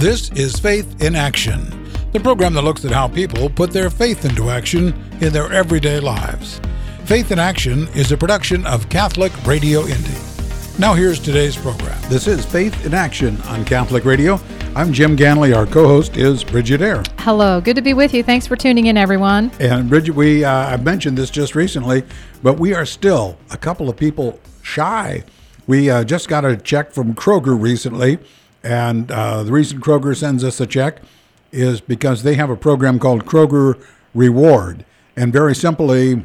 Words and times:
This 0.00 0.30
is 0.30 0.58
Faith 0.58 1.02
in 1.02 1.14
Action, 1.14 1.86
the 2.12 2.20
program 2.20 2.54
that 2.54 2.62
looks 2.62 2.86
at 2.86 2.90
how 2.90 3.06
people 3.06 3.50
put 3.50 3.70
their 3.70 3.90
faith 3.90 4.24
into 4.24 4.48
action 4.48 4.94
in 5.20 5.30
their 5.30 5.52
everyday 5.52 6.00
lives. 6.00 6.58
Faith 7.04 7.30
in 7.30 7.38
Action 7.38 7.86
is 7.88 8.10
a 8.10 8.16
production 8.16 8.64
of 8.64 8.88
Catholic 8.88 9.30
Radio 9.44 9.80
Indy. 9.80 10.16
Now, 10.78 10.94
here's 10.94 11.20
today's 11.20 11.54
program. 11.54 12.00
This 12.08 12.26
is 12.26 12.46
Faith 12.46 12.86
in 12.86 12.94
Action 12.94 13.38
on 13.42 13.62
Catholic 13.66 14.06
Radio. 14.06 14.40
I'm 14.74 14.90
Jim 14.90 15.18
Ganley. 15.18 15.54
Our 15.54 15.66
co 15.66 15.86
host 15.86 16.16
is 16.16 16.44
Bridget 16.44 16.80
Eyre. 16.80 17.02
Hello, 17.18 17.60
good 17.60 17.76
to 17.76 17.82
be 17.82 17.92
with 17.92 18.14
you. 18.14 18.22
Thanks 18.22 18.46
for 18.46 18.56
tuning 18.56 18.86
in, 18.86 18.96
everyone. 18.96 19.50
And 19.60 19.90
Bridget, 19.90 20.14
we 20.14 20.44
uh, 20.44 20.50
I 20.50 20.78
mentioned 20.78 21.18
this 21.18 21.28
just 21.28 21.54
recently, 21.54 22.04
but 22.42 22.58
we 22.58 22.72
are 22.72 22.86
still 22.86 23.36
a 23.50 23.58
couple 23.58 23.90
of 23.90 23.98
people 23.98 24.40
shy. 24.62 25.24
We 25.66 25.90
uh, 25.90 26.04
just 26.04 26.26
got 26.26 26.46
a 26.46 26.56
check 26.56 26.90
from 26.90 27.14
Kroger 27.14 27.60
recently 27.60 28.18
and 28.62 29.10
uh, 29.10 29.42
the 29.42 29.52
reason 29.52 29.80
Kroger 29.80 30.16
sends 30.16 30.44
us 30.44 30.60
a 30.60 30.66
check 30.66 31.00
is 31.52 31.80
because 31.80 32.22
they 32.22 32.34
have 32.34 32.50
a 32.50 32.56
program 32.56 32.98
called 32.98 33.24
Kroger 33.26 33.82
Reward. 34.14 34.84
And 35.16 35.32
very 35.32 35.54
simply, 35.54 36.24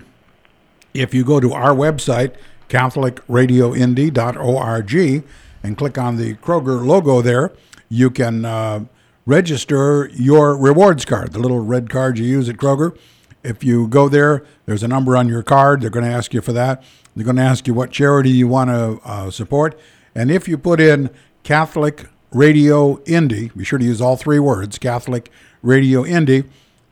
if 0.93 1.13
you 1.13 1.23
go 1.23 1.39
to 1.39 1.53
our 1.53 1.73
website, 1.73 2.35
CatholicRadioIndy.org, 2.69 5.23
and 5.63 5.77
click 5.77 5.97
on 5.97 6.17
the 6.17 6.35
Kroger 6.35 6.85
logo 6.85 7.21
there, 7.21 7.53
you 7.89 8.09
can 8.09 8.45
uh, 8.45 8.85
register 9.25 10.09
your 10.13 10.57
rewards 10.57 11.05
card, 11.05 11.33
the 11.33 11.39
little 11.39 11.61
red 11.61 11.89
card 11.89 12.19
you 12.19 12.25
use 12.25 12.49
at 12.49 12.57
Kroger. 12.57 12.97
If 13.43 13.63
you 13.63 13.87
go 13.87 14.09
there, 14.09 14.43
there's 14.65 14.83
a 14.83 14.87
number 14.87 15.15
on 15.15 15.27
your 15.27 15.43
card. 15.43 15.81
They're 15.81 15.89
going 15.89 16.05
to 16.05 16.11
ask 16.11 16.33
you 16.33 16.41
for 16.41 16.53
that. 16.53 16.83
They're 17.15 17.25
going 17.25 17.35
to 17.37 17.43
ask 17.43 17.67
you 17.67 17.73
what 17.73 17.91
charity 17.91 18.31
you 18.31 18.47
want 18.47 18.69
to 18.69 18.99
uh, 19.03 19.31
support. 19.31 19.79
And 20.13 20.31
if 20.31 20.47
you 20.47 20.57
put 20.57 20.79
in 20.79 21.09
Catholic 21.43 22.07
Radio 22.31 23.01
Indy. 23.03 23.51
Be 23.55 23.63
sure 23.63 23.79
to 23.79 23.85
use 23.85 24.01
all 24.01 24.17
three 24.17 24.39
words 24.39 24.77
Catholic 24.77 25.31
Radio 25.61 26.05
Indy. 26.05 26.43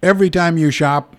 Every 0.02 0.30
time 0.30 0.58
you 0.58 0.72
shop, 0.72 1.16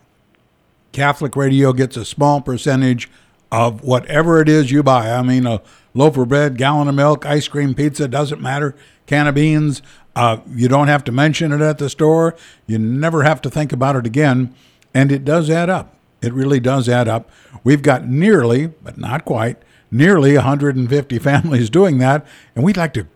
Catholic 0.92 1.36
Radio 1.36 1.72
gets 1.72 1.96
a 1.96 2.04
small 2.04 2.40
percentage 2.40 3.10
of 3.50 3.82
whatever 3.82 4.40
it 4.40 4.48
is 4.48 4.70
you 4.70 4.82
buy. 4.82 5.10
I 5.10 5.22
mean, 5.22 5.46
a 5.46 5.62
loaf 5.94 6.16
of 6.16 6.28
bread, 6.28 6.56
gallon 6.56 6.88
of 6.88 6.94
milk, 6.94 7.24
ice 7.24 7.48
cream, 7.48 7.74
pizza, 7.74 8.08
doesn't 8.08 8.40
matter, 8.40 8.74
can 9.06 9.26
of 9.26 9.34
beans. 9.34 9.82
Uh, 10.16 10.38
you 10.48 10.68
don't 10.68 10.88
have 10.88 11.04
to 11.04 11.12
mention 11.12 11.52
it 11.52 11.60
at 11.60 11.78
the 11.78 11.88
store. 11.90 12.36
You 12.66 12.78
never 12.78 13.24
have 13.24 13.42
to 13.42 13.50
think 13.50 13.72
about 13.72 13.96
it 13.96 14.06
again. 14.06 14.54
And 14.92 15.10
it 15.10 15.24
does 15.24 15.50
add 15.50 15.68
up. 15.68 15.94
It 16.22 16.32
really 16.32 16.60
does 16.60 16.88
add 16.88 17.08
up. 17.08 17.30
We've 17.64 17.82
got 17.82 18.06
nearly, 18.08 18.68
but 18.68 18.96
not 18.96 19.24
quite, 19.24 19.58
nearly 19.90 20.34
150 20.34 21.18
families 21.20 21.70
doing 21.70 21.98
that. 21.98 22.26
And 22.54 22.64
we'd 22.64 22.76
like 22.76 22.94
to 22.94 23.06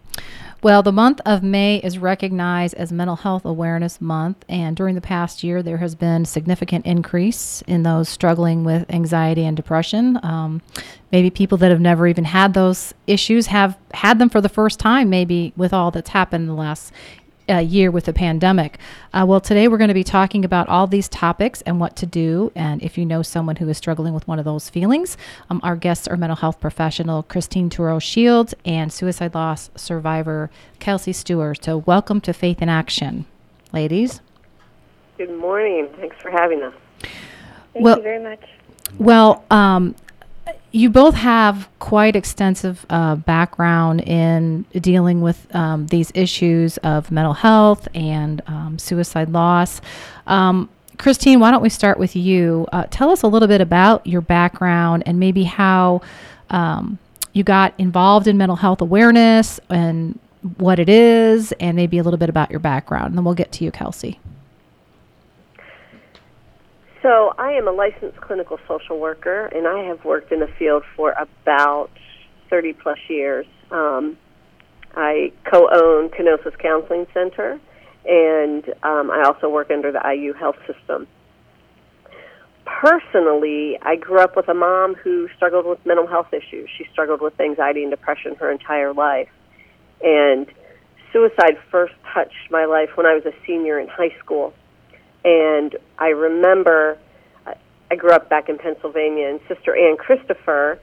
Well, 0.62 0.82
the 0.82 0.94
month 0.94 1.20
of 1.26 1.44
May 1.44 1.78
is 1.78 1.98
recognized 1.98 2.76
as 2.76 2.90
Mental 2.90 3.18
Health 3.18 3.44
Awareness 3.44 4.00
Month, 4.00 4.46
and 4.48 4.78
during 4.78 4.96
the 4.96 5.02
past 5.02 5.44
year, 5.44 5.62
there 5.62 5.80
has 5.80 5.94
been 5.94 6.24
significant 6.24 6.86
increase 6.86 7.62
in 7.68 7.84
those 7.84 8.08
struggling 8.08 8.64
with 8.64 8.90
anxiety 8.90 9.44
and 9.44 9.58
depression. 9.58 10.18
Um, 10.24 10.62
maybe 11.12 11.30
people 11.30 11.58
that 11.58 11.70
have 11.70 11.82
never 11.82 12.08
even 12.08 12.24
had 12.24 12.54
those 12.54 12.94
issues 13.08 13.48
have 13.48 13.78
had 13.94 14.20
them 14.20 14.30
for 14.30 14.40
the 14.40 14.48
first 14.48 14.80
time, 14.80 15.10
maybe 15.10 15.52
with 15.58 15.74
all 15.74 15.92
that's 15.92 16.12
happened 16.12 16.44
in 16.44 16.48
the 16.48 16.54
last 16.54 16.94
uh, 17.50 17.58
year 17.58 17.92
with 17.92 18.06
the 18.06 18.14
pandemic. 18.14 18.78
Uh, 19.14 19.26
well, 19.28 19.42
today 19.42 19.68
we're 19.68 19.78
going 19.78 19.90
to 19.90 19.94
be 19.94 20.04
talking 20.04 20.46
about 20.46 20.68
all 20.70 20.88
these 20.88 21.08
topics 21.10 21.62
and 21.64 21.80
what 21.80 21.96
to 21.98 22.06
do. 22.06 22.52
And 22.56 22.82
if 22.82 22.98
you 22.98 23.06
know 23.06 23.22
someone 23.22 23.58
who 23.58 23.68
is 23.70 23.78
struggling 23.78 24.14
with 24.14 24.28
one 24.28 24.40
of 24.40 24.46
those 24.46 24.70
feelings, 24.70 25.18
um, 25.50 25.60
our 25.64 25.76
guests 25.76 26.08
are 26.08 26.18
mental 26.18 26.38
health 26.38 26.60
professional 26.60 27.24
Christine 27.24 27.70
Turo 27.70 28.02
Shields 28.02 28.54
and 28.66 28.92
suicide 28.92 29.36
loss 29.36 29.70
survivor 29.76 30.50
Kelsey 30.80 31.14
Stewart. 31.14 31.64
So, 31.64 31.78
welcome 31.80 32.22
to 32.22 32.34
Faith 32.34 32.62
in 32.62 32.70
Action, 32.70 33.26
ladies. 33.72 34.22
Good 35.18 35.38
morning. 35.38 35.90
Thanks 35.98 36.16
for 36.22 36.32
having 36.32 36.64
us. 36.64 36.74
Thank 37.74 37.86
well, 37.86 37.98
you 37.98 38.04
very 38.04 38.24
much. 38.24 38.44
Well, 38.98 39.44
um, 39.50 39.96
you 40.74 40.90
both 40.90 41.14
have 41.14 41.70
quite 41.78 42.16
extensive 42.16 42.84
uh, 42.90 43.16
background 43.16 44.02
in 44.02 44.66
dealing 44.74 45.22
with 45.22 45.56
um, 45.56 45.86
these 45.88 46.12
issues 46.16 46.78
of 46.78 47.12
mental 47.12 47.34
health 47.34 47.88
and 47.94 48.42
um, 48.48 48.80
suicide 48.80 49.30
loss. 49.30 49.82
Um, 50.26 50.68
Christine, 50.98 51.40
why 51.40 51.52
don't 51.52 51.62
we 51.62 51.70
start 51.70 52.00
with 52.00 52.16
you? 52.16 52.68
Uh, 52.74 52.86
tell 52.90 53.12
us 53.12 53.22
a 53.22 53.28
little 53.28 53.48
bit 53.48 53.62
about 53.62 54.06
your 54.08 54.22
background 54.22 55.04
and 55.06 55.20
maybe 55.20 55.44
how 55.44 56.02
um, 56.50 56.98
you 57.34 57.44
got 57.44 57.76
involved 57.78 58.28
in 58.28 58.36
mental 58.38 58.56
health 58.56 58.82
awareness 58.82 59.60
and 59.70 60.20
what 60.58 60.80
it 60.80 60.90
is, 60.90 61.52
and 61.54 61.76
maybe 61.76 62.00
a 62.00 62.04
little 62.04 62.18
bit 62.18 62.30
about 62.30 62.50
your 62.50 62.60
background. 62.60 63.08
And 63.08 63.18
then 63.18 63.24
we'll 63.24 63.36
get 63.36 63.52
to 63.54 63.64
you, 63.64 63.72
Kelsey. 63.72 64.20
So, 67.04 67.34
I 67.38 67.52
am 67.52 67.68
a 67.68 67.72
licensed 67.72 68.22
clinical 68.22 68.58
social 68.66 68.98
worker, 68.98 69.48
and 69.48 69.68
I 69.68 69.84
have 69.84 70.06
worked 70.06 70.32
in 70.32 70.40
the 70.40 70.48
field 70.58 70.84
for 70.96 71.12
about 71.12 71.90
30 72.50 72.72
plus 72.72 72.98
years. 73.10 73.46
Um, 73.72 74.18
I 74.96 75.34
co 75.52 75.68
own 75.70 76.10
Kenosis 76.12 76.58
Counseling 76.60 77.06
Center, 77.14 77.60
and 78.06 78.64
um, 78.84 79.12
I 79.12 79.24
also 79.28 79.50
work 79.50 79.70
under 79.70 79.92
the 79.92 80.00
IU 80.00 80.32
Health 80.32 80.56
System. 80.66 81.06
Personally, 82.66 83.78
I 83.82 83.98
grew 83.98 84.20
up 84.20 84.38
with 84.38 84.48
a 84.48 84.54
mom 84.54 84.96
who 84.96 85.28
struggled 85.36 85.66
with 85.66 85.86
mental 85.86 86.08
health 86.08 86.34
issues. 86.34 86.70
She 86.78 86.86
struggled 86.94 87.20
with 87.20 87.38
anxiety 87.38 87.82
and 87.82 87.92
depression 87.92 88.36
her 88.36 88.50
entire 88.50 88.94
life. 88.94 89.30
And 90.02 90.48
suicide 91.12 91.58
first 91.70 91.96
touched 92.14 92.50
my 92.50 92.64
life 92.64 92.92
when 92.96 93.06
I 93.06 93.14
was 93.14 93.26
a 93.26 93.34
senior 93.46 93.78
in 93.78 93.90
high 93.90 94.16
school. 94.20 94.54
And 95.26 95.76
I 95.98 96.10
remember 96.10 96.98
I 97.94 97.96
grew 97.96 98.12
up 98.12 98.28
back 98.28 98.50
in 98.50 98.58
Pennsylvania, 98.58 99.28
and 99.28 99.40
Sister 99.48 99.78
Ann 99.78 99.98
Christopher 99.98 100.80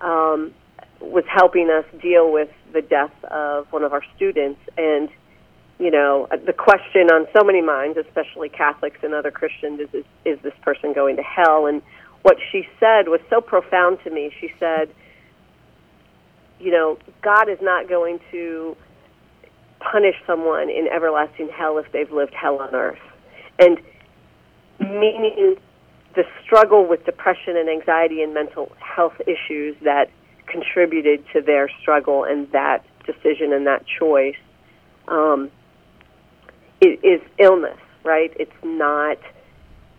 um, 0.00 0.54
was 1.00 1.24
helping 1.26 1.68
us 1.68 1.84
deal 2.00 2.32
with 2.32 2.48
the 2.72 2.80
death 2.80 3.12
of 3.24 3.66
one 3.72 3.82
of 3.82 3.92
our 3.92 4.04
students. 4.14 4.60
And, 4.76 5.08
you 5.80 5.90
know, 5.90 6.28
the 6.30 6.52
question 6.52 7.10
on 7.10 7.26
so 7.36 7.42
many 7.42 7.60
minds, 7.60 7.98
especially 7.98 8.50
Catholics 8.50 8.98
and 9.02 9.14
other 9.14 9.32
Christians, 9.32 9.80
is, 9.80 9.88
is, 9.92 10.04
is 10.24 10.38
this 10.42 10.54
person 10.62 10.92
going 10.92 11.16
to 11.16 11.22
hell? 11.22 11.66
And 11.66 11.82
what 12.22 12.36
she 12.52 12.68
said 12.78 13.08
was 13.08 13.20
so 13.28 13.40
profound 13.40 13.98
to 14.04 14.10
me. 14.10 14.32
She 14.40 14.52
said, 14.60 14.94
you 16.60 16.70
know, 16.70 16.98
God 17.20 17.48
is 17.48 17.58
not 17.60 17.88
going 17.88 18.20
to 18.30 18.76
punish 19.80 20.14
someone 20.24 20.70
in 20.70 20.86
everlasting 20.86 21.48
hell 21.48 21.78
if 21.78 21.90
they've 21.90 22.12
lived 22.12 22.34
hell 22.34 22.58
on 22.60 22.76
earth 22.76 23.00
and 23.58 23.78
meaning 24.80 25.56
the 26.14 26.24
struggle 26.44 26.86
with 26.86 27.04
depression 27.04 27.56
and 27.56 27.68
anxiety 27.68 28.22
and 28.22 28.34
mental 28.34 28.72
health 28.80 29.20
issues 29.26 29.76
that 29.82 30.10
contributed 30.46 31.24
to 31.32 31.40
their 31.40 31.68
struggle 31.80 32.24
and 32.24 32.50
that 32.52 32.84
decision 33.04 33.52
and 33.52 33.66
that 33.66 33.84
choice 33.86 34.36
um, 35.08 35.50
is, 36.80 36.98
is 37.02 37.20
illness, 37.38 37.78
right? 38.04 38.32
It's 38.38 38.52
not 38.62 39.18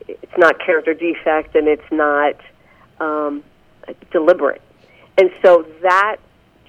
it's 0.08 0.38
not 0.38 0.60
character 0.60 0.94
defect 0.94 1.56
and 1.56 1.68
it's 1.68 1.92
not 1.92 2.36
um, 3.00 3.44
deliberate, 4.12 4.62
and 5.18 5.30
so 5.44 5.66
that 5.82 6.18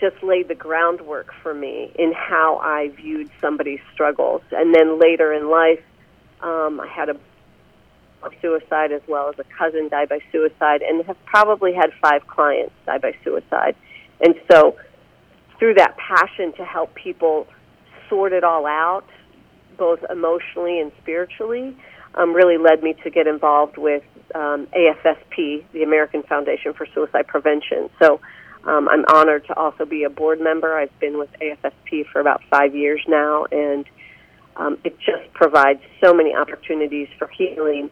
just 0.01 0.23
laid 0.23 0.49
the 0.49 0.55
groundwork 0.55 1.33
for 1.43 1.53
me 1.53 1.93
in 1.95 2.13
how 2.13 2.59
I 2.59 2.89
viewed 2.89 3.31
somebody's 3.41 3.81
struggles. 3.93 4.43
And 4.51 4.75
then 4.75 4.99
later 4.99 5.33
in 5.33 5.51
life, 5.51 5.81
um, 6.43 6.81
I 6.81 6.89
had 6.89 7.09
a 7.09 7.17
suicide 8.43 8.93
as 8.93 9.01
well 9.09 9.29
as 9.31 9.39
a 9.39 9.45
cousin 9.57 9.89
die 9.89 10.07
by 10.07 10.21
suicide, 10.31 10.83
and 10.83 11.05
have 11.07 11.17
probably 11.25 11.73
had 11.73 11.91
five 12.03 12.27
clients 12.27 12.75
die 12.87 12.99
by 12.99 13.15
suicide. 13.25 13.75
And 14.21 14.35
so, 14.51 14.77
through 15.59 15.75
that 15.75 15.97
passion 15.97 16.53
to 16.55 16.65
help 16.65 16.95
people 16.95 17.47
sort 18.09 18.33
it 18.33 18.45
all 18.45 18.67
out, 18.67 19.07
both 19.79 20.01
emotionally 20.11 20.81
and 20.81 20.93
spiritually, 21.01 21.77
um, 22.15 22.35
really 22.35 22.59
led 22.59 22.83
me 22.83 22.95
to 23.05 23.11
get 23.11 23.27
involved 23.27 23.79
with 23.79 24.03
um, 24.35 24.67
AFSP, 24.77 25.65
the 25.73 25.83
American 25.83 26.23
Foundation 26.23 26.75
for 26.75 26.87
Suicide 26.95 27.27
Prevention. 27.27 27.91
So, 28.01 28.21
Um, 28.65 28.91
I'm 28.91 29.07
honored 29.09 29.47
to 29.47 29.55
also 29.57 29.87
be 29.87 30.05
a 30.05 30.11
board 30.11 30.39
member. 30.39 30.77
I've 30.77 30.99
been 31.01 31.17
with 31.17 31.31
AFSP 31.41 32.05
for 32.13 32.21
about 32.21 32.43
five 32.51 32.75
years 32.75 33.01
now, 33.09 33.47
and 33.51 33.87
um, 34.57 34.79
it 34.85 34.99
just 34.99 35.33
provides 35.33 35.81
so 36.03 36.13
many 36.13 36.35
opportunities 36.35 37.09
for 37.19 37.29
healing 37.29 37.91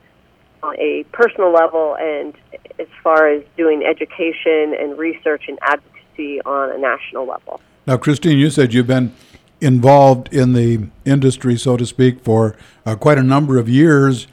on 0.62 0.76
a 0.78 1.04
personal 1.12 1.52
level 1.52 1.96
and 1.98 2.34
as 2.78 2.88
far 3.02 3.28
as 3.28 3.42
doing 3.56 3.84
education 3.84 4.74
and 4.78 4.98
research 4.98 5.44
and 5.48 5.58
advocacy 5.62 6.40
on 6.42 6.72
a 6.72 6.78
national 6.78 7.26
level. 7.26 7.60
Now, 7.86 7.96
Christine, 7.96 8.38
you 8.38 8.50
said 8.50 8.74
you've 8.74 8.86
been 8.86 9.14
involved 9.60 10.32
in 10.32 10.52
the 10.52 10.88
industry, 11.04 11.56
so 11.56 11.76
to 11.76 11.86
speak, 11.86 12.20
for 12.20 12.56
uh, 12.84 12.96
quite 12.96 13.18
a 13.18 13.22
number 13.22 13.58
of 13.58 13.68
years. 13.68 14.26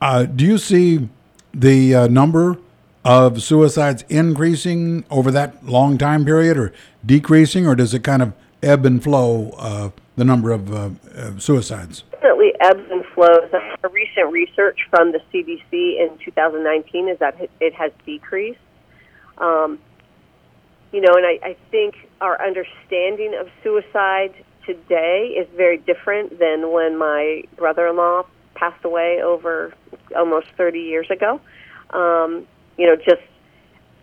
Uh, 0.00 0.24
do 0.24 0.44
you 0.44 0.58
see 0.58 1.08
the 1.52 1.94
uh, 1.94 2.06
number 2.08 2.58
of 3.04 3.42
suicides 3.42 4.04
increasing 4.08 5.04
over 5.10 5.30
that 5.30 5.64
long 5.64 5.98
time 5.98 6.24
period 6.24 6.56
or 6.56 6.72
decreasing, 7.04 7.66
or 7.66 7.74
does 7.74 7.94
it 7.94 8.04
kind 8.04 8.22
of 8.22 8.32
ebb 8.62 8.84
and 8.84 9.02
flow 9.02 9.50
uh, 9.58 9.90
the 10.20 10.24
number 10.26 10.52
of 10.52 10.70
uh, 10.70 10.90
suicides? 11.38 12.04
Definitely 12.12 12.52
ebbs 12.60 12.86
and 12.90 13.02
flows. 13.14 13.50
A 13.82 13.88
recent 13.88 14.30
research 14.30 14.78
from 14.90 15.12
the 15.12 15.20
CDC 15.32 15.72
in 15.72 16.10
2019 16.22 17.08
is 17.08 17.18
that 17.20 17.40
it 17.58 17.72
has 17.72 17.90
decreased. 18.04 18.60
Um, 19.38 19.78
you 20.92 21.00
know, 21.00 21.14
and 21.14 21.24
I, 21.24 21.38
I 21.42 21.56
think 21.70 21.94
our 22.20 22.38
understanding 22.46 23.34
of 23.40 23.48
suicide 23.64 24.34
today 24.66 25.34
is 25.38 25.48
very 25.56 25.78
different 25.78 26.38
than 26.38 26.70
when 26.70 26.98
my 26.98 27.44
brother-in-law 27.56 28.26
passed 28.54 28.84
away 28.84 29.22
over 29.22 29.72
almost 30.14 30.48
30 30.58 30.80
years 30.80 31.10
ago. 31.10 31.40
Um, 31.94 32.46
you 32.76 32.86
know, 32.86 32.96
just 32.96 33.22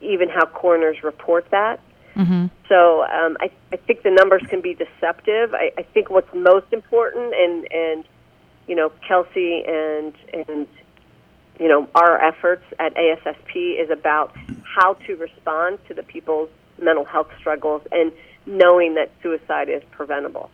even 0.01 0.29
how 0.29 0.47
coroners 0.47 1.03
report 1.03 1.45
that. 1.51 1.79
Mm-hmm. 2.17 2.47
So 2.67 3.03
um, 3.03 3.37
I, 3.39 3.51
I 3.71 3.77
think 3.77 4.01
the 4.01 4.09
numbers 4.09 4.41
can 4.49 4.61
be 4.61 4.73
deceptive. 4.73 5.53
I, 5.53 5.71
I 5.77 5.83
think 5.83 6.09
what's 6.09 6.33
most 6.33 6.65
important, 6.73 7.33
and 7.35 7.67
and 7.71 8.03
you 8.67 8.75
know, 8.75 8.91
Kelsey 9.07 9.63
and 9.67 10.13
and 10.33 10.67
you 11.59 11.67
know 11.67 11.87
our 11.93 12.19
efforts 12.19 12.63
at 12.79 12.95
AFSP 12.95 13.81
is 13.81 13.89
about 13.91 14.35
how 14.63 14.95
to 15.05 15.15
respond 15.15 15.79
to 15.87 15.93
the 15.93 16.03
people's 16.03 16.49
mental 16.81 17.05
health 17.05 17.29
struggles 17.39 17.81
and 17.91 18.11
knowing 18.45 18.95
that 18.95 19.11
suicide 19.21 19.69
is 19.69 19.83
preventable. 19.91 20.49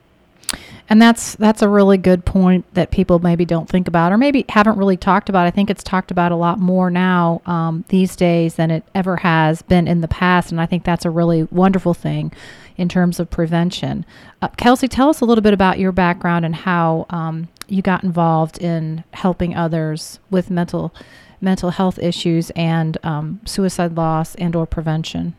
And 0.89 1.01
that's 1.01 1.35
that's 1.35 1.61
a 1.61 1.69
really 1.69 1.97
good 1.97 2.25
point 2.25 2.65
that 2.73 2.91
people 2.91 3.19
maybe 3.19 3.45
don't 3.45 3.69
think 3.69 3.87
about 3.87 4.11
or 4.11 4.17
maybe 4.17 4.45
haven't 4.49 4.77
really 4.77 4.97
talked 4.97 5.29
about. 5.29 5.47
I 5.47 5.51
think 5.51 5.69
it's 5.69 5.83
talked 5.83 6.11
about 6.11 6.31
a 6.31 6.35
lot 6.35 6.59
more 6.59 6.89
now 6.91 7.41
um, 7.45 7.85
these 7.87 8.15
days 8.15 8.55
than 8.55 8.69
it 8.69 8.83
ever 8.93 9.17
has 9.17 9.61
been 9.61 9.87
in 9.87 10.01
the 10.01 10.07
past, 10.07 10.51
and 10.51 10.59
I 10.59 10.65
think 10.65 10.83
that's 10.83 11.05
a 11.05 11.09
really 11.09 11.43
wonderful 11.43 11.93
thing 11.93 12.31
in 12.75 12.89
terms 12.89 13.19
of 13.19 13.29
prevention. 13.29 14.05
Uh, 14.41 14.49
Kelsey, 14.49 14.87
tell 14.87 15.09
us 15.09 15.21
a 15.21 15.25
little 15.25 15.41
bit 15.41 15.53
about 15.53 15.79
your 15.79 15.91
background 15.91 16.43
and 16.43 16.55
how 16.55 17.05
um, 17.09 17.47
you 17.67 17.81
got 17.81 18.03
involved 18.03 18.57
in 18.57 19.03
helping 19.13 19.55
others 19.55 20.19
with 20.29 20.49
mental 20.49 20.93
mental 21.39 21.71
health 21.71 21.99
issues 21.99 22.51
and 22.51 22.97
um, 23.03 23.41
suicide 23.45 23.95
loss 23.95 24.33
and 24.35 24.55
or 24.55 24.65
prevention. 24.65 25.35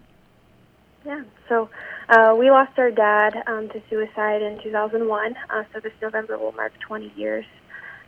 Yeah. 1.05 1.23
So 1.49 1.71
uh, 2.09 2.35
we 2.39 2.51
lost 2.51 2.79
our 2.79 2.91
dad 2.91 3.35
um, 3.47 3.69
to 3.71 3.83
suicide 3.89 4.43
in 4.43 4.61
2001, 4.63 5.35
uh, 5.51 5.63
so 5.73 5.81
this 5.81 5.93
November 6.03 6.39
will 6.39 6.53
mark 6.53 6.73
20 6.87 7.13
years. 7.17 7.45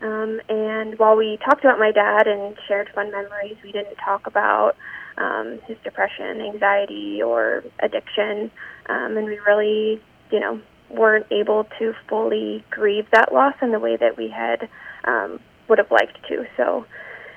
Um, 0.03 0.41
and 0.49 0.99
while 0.99 1.17
we 1.17 1.39
talked 1.45 1.65
about 1.65 1.79
my 1.79 1.91
dad 1.91 2.27
and 2.27 2.57
shared 2.69 2.91
fun 2.95 3.11
memories, 3.11 3.57
we 3.65 3.73
didn't 3.73 3.97
talk 3.97 4.27
about 4.27 4.77
um, 5.17 5.59
his 5.67 5.79
depression, 5.83 6.41
anxiety, 6.41 7.23
or 7.23 7.65
addiction. 7.81 8.51
Um, 8.89 9.17
and 9.17 9.27
we 9.27 9.39
really, 9.39 10.03
you 10.31 10.41
know, 10.41 10.61
weren't 10.91 11.27
able 11.31 11.67
to 11.79 11.95
fully 12.09 12.65
grieve 12.71 13.07
that 13.13 13.33
loss 13.33 13.55
in 13.63 13.73
the 13.73 13.79
way 13.81 13.97
that 13.97 14.17
we 14.17 14.29
had 14.29 14.69
um, 15.05 15.41
would 15.69 15.79
have 15.79 15.91
liked 15.91 16.19
to. 16.29 16.45
So 16.57 16.87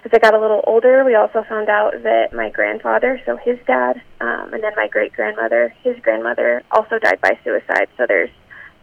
as 0.05 0.11
I 0.13 0.19
got 0.19 0.33
a 0.33 0.39
little 0.39 0.61
older, 0.65 1.03
we 1.03 1.15
also 1.15 1.43
found 1.47 1.69
out 1.69 1.91
that 2.03 2.33
my 2.33 2.49
grandfather, 2.49 3.21
so 3.25 3.35
his 3.37 3.57
dad, 3.67 4.01
um, 4.21 4.53
and 4.53 4.63
then 4.63 4.71
my 4.75 4.87
great 4.87 5.13
grandmother, 5.13 5.73
his 5.83 5.97
grandmother, 6.01 6.63
also 6.71 6.99
died 6.99 7.19
by 7.21 7.37
suicide. 7.43 7.89
So 7.97 8.05
there's 8.07 8.29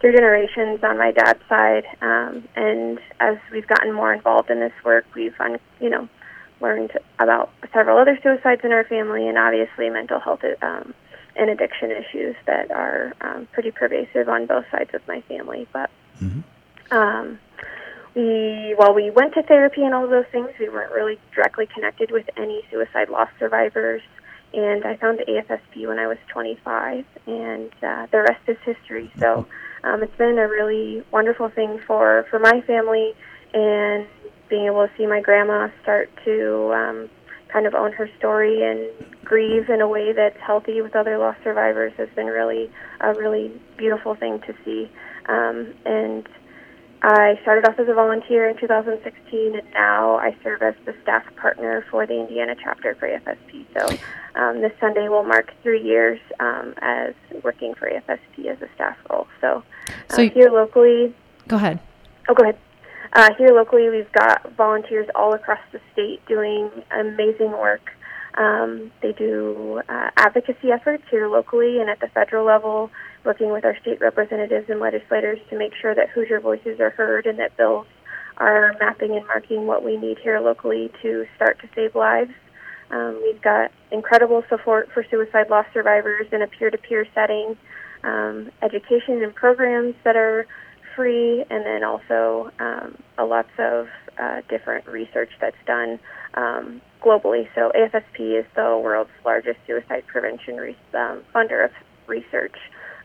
three 0.01 0.13
generations 0.15 0.85
on 0.85 0.99
my 0.99 1.13
dad's 1.13 1.41
side. 1.49 1.85
Um, 2.03 2.47
and 2.55 2.99
as 3.21 3.39
we've 3.51 3.67
gotten 3.67 3.93
more 3.93 4.13
involved 4.13 4.51
in 4.51 4.61
this 4.61 4.75
work, 4.85 5.07
we've, 5.15 5.35
un- 5.41 5.59
you 5.81 5.89
know, 5.89 6.09
learned 6.61 6.93
about 7.19 7.51
several 7.73 7.99
other 7.99 8.19
suicides 8.23 8.61
in 8.65 8.73
our 8.73 8.85
family, 8.85 9.27
and 9.29 9.39
obviously 9.39 9.89
mental 9.89 10.21
health 10.21 10.41
um, 10.63 10.95
and 11.35 11.51
addiction 11.51 11.91
issues 11.91 12.37
that 12.47 12.71
are 12.71 13.15
um, 13.21 13.49
pretty 13.53 13.71
pervasive 13.71 14.29
on 14.29 14.47
both 14.47 14.65
sides 14.71 14.91
of 14.95 15.07
my 15.09 15.23
family. 15.23 15.67
But 15.73 15.91
mm-hmm. 16.21 16.95
um, 16.95 17.39
while 18.17 18.95
we 18.95 19.11
went 19.11 19.35
to 19.35 19.43
therapy 19.43 19.83
and 19.83 19.95
all 19.95 20.09
those 20.09 20.25
things, 20.33 20.49
we 20.59 20.69
weren't 20.69 20.93
really 20.93 21.19
directly 21.35 21.67
connected 21.67 22.11
with 22.11 22.25
any 22.37 22.63
suicide 22.71 23.11
loss 23.11 23.29
survivors. 23.39 24.01
And 24.55 24.85
I 24.85 24.97
found 24.97 25.19
the 25.19 25.25
AFSP 25.25 25.87
when 25.87 25.99
I 25.99 26.07
was 26.07 26.17
25, 26.33 27.05
and 27.27 27.71
uh, 27.83 28.07
the 28.11 28.25
rest 28.27 28.41
is 28.49 28.57
history. 28.65 29.13
So 29.19 29.47
um, 29.85 30.03
it's 30.03 30.17
been 30.17 30.39
a 30.39 30.49
really 30.49 31.05
wonderful 31.13 31.51
thing 31.51 31.79
for 31.87 32.25
for 32.31 32.39
my 32.39 32.63
family, 32.67 33.13
and 33.53 34.07
being 34.49 34.67
able 34.67 34.87
to 34.87 34.93
see 34.97 35.07
my 35.07 35.21
grandma 35.21 35.69
start 35.83 36.09
to 36.25 36.73
um, 36.73 37.11
kind 37.53 37.67
of 37.67 37.75
own 37.75 37.93
her 37.93 38.09
story 38.19 38.63
and 38.63 38.89
grieve 39.25 39.69
in 39.69 39.81
a 39.81 39.89
way 39.89 40.13
that's 40.13 40.39
healthy 40.41 40.81
with 40.81 40.97
other 40.97 41.19
loss 41.19 41.37
survivors 41.45 41.93
has 41.99 42.09
been 42.15 42.27
really 42.27 42.71
a 43.01 43.13
really 43.13 43.53
beautiful 43.77 44.15
thing 44.15 44.41
to 44.47 44.55
see. 44.65 44.91
Um, 45.29 45.75
and 45.85 46.27
I 47.08 47.38
started 47.43 47.69
off 47.69 47.79
as 47.79 47.87
a 47.88 47.94
volunteer 47.94 48.49
in 48.49 48.58
2016, 48.58 49.55
and 49.55 49.73
now 49.73 50.17
I 50.17 50.35
serve 50.43 50.61
as 50.61 50.75
the 50.87 50.94
staff 51.05 51.23
partner 51.37 51.87
for 51.88 52.05
the 52.05 52.19
Indiana 52.19 52.56
chapter 52.61 52.97
for 52.97 53.06
AFSP. 53.06 53.64
So 53.79 53.97
um, 54.35 54.61
this 54.61 54.73
Sunday 54.81 55.08
will 55.08 55.23
mark 55.23 55.53
three 55.62 55.81
years 55.81 56.19
um, 56.41 56.75
as 56.79 57.14
working 57.44 57.75
for 57.75 57.88
AFSP 57.88 58.47
as 58.47 58.61
a 58.61 58.67
staff 58.75 58.97
role. 59.08 59.29
So, 59.41 59.62
uh, 59.88 60.17
so 60.17 60.29
here 60.29 60.50
locally. 60.50 61.14
Go 61.47 61.55
ahead. 61.55 61.79
Oh, 62.29 62.35
go 62.35 62.43
ahead. 62.43 62.58
Uh, 63.12 63.31
here 63.38 63.50
locally, 63.55 63.88
we've 63.88 64.11
got 64.11 64.53
volunteers 64.56 65.06
all 65.14 65.32
across 65.32 65.61
the 65.70 65.79
state 65.93 66.26
doing 66.26 66.69
amazing 66.91 67.53
work. 67.53 67.93
Um, 68.35 68.91
they 69.00 69.12
do 69.12 69.81
uh, 69.88 70.11
advocacy 70.17 70.73
efforts 70.73 71.05
here 71.08 71.29
locally 71.29 71.81
and 71.81 71.89
at 71.89 72.01
the 72.01 72.08
federal 72.08 72.44
level 72.44 72.91
working 73.27 73.51
with 73.51 73.65
our 73.65 73.77
state 73.81 74.01
representatives 74.01 74.71
and 74.71 74.81
legislators 74.81 75.41
to 75.51 75.59
make 75.59 75.73
sure 75.75 75.95
that 75.95 76.09
Hoosier 76.11 76.41
voices 76.41 76.79
are 76.79 76.91
heard 76.91 77.27
and 77.27 77.39
that 77.41 77.56
bills 77.56 77.87
are 78.39 78.75
mapping 78.79 79.17
and 79.17 79.27
marking 79.27 79.67
what 79.67 79.85
we 79.85 79.97
need 79.97 80.19
here 80.23 80.39
locally 80.41 80.91
to 81.03 81.27
start 81.35 81.59
to 81.61 81.69
save 81.75 81.95
lives. 81.97 82.31
Um, 82.91 83.21
we've 83.23 83.43
got 83.43 83.73
incredible 83.91 84.45
support 84.49 84.89
for 84.95 85.05
suicide 85.11 85.51
loss 85.51 85.67
survivors 85.75 86.27
in 86.31 86.41
a 86.41 86.47
peer 86.47 86.71
to 86.71 86.79
peer 86.79 87.05
setting, 87.15 87.56
um, 88.05 88.51
education 88.63 89.23
and 89.23 89.35
programs 89.35 89.97
that 90.05 90.15
are 90.15 90.47
free, 90.95 91.45
and 91.51 91.67
then 91.67 91.83
also 91.83 92.53
um, 92.61 92.97
a 93.19 93.25
lots 93.25 93.51
of 93.59 93.89
uh, 94.21 94.43
different 94.49 94.87
research 94.87 95.31
that's 95.41 95.56
done 95.67 95.99
um, 96.35 96.81
globally. 97.03 97.49
So, 97.55 97.73
AFSP 97.75 98.39
is 98.39 98.47
the 98.55 98.81
world's 98.83 99.11
largest 99.25 99.59
suicide 99.67 100.05
prevention 100.06 100.56
re- 100.56 100.77
um, 100.95 101.23
funder 101.35 101.65
of 101.65 101.73
research 102.06 102.56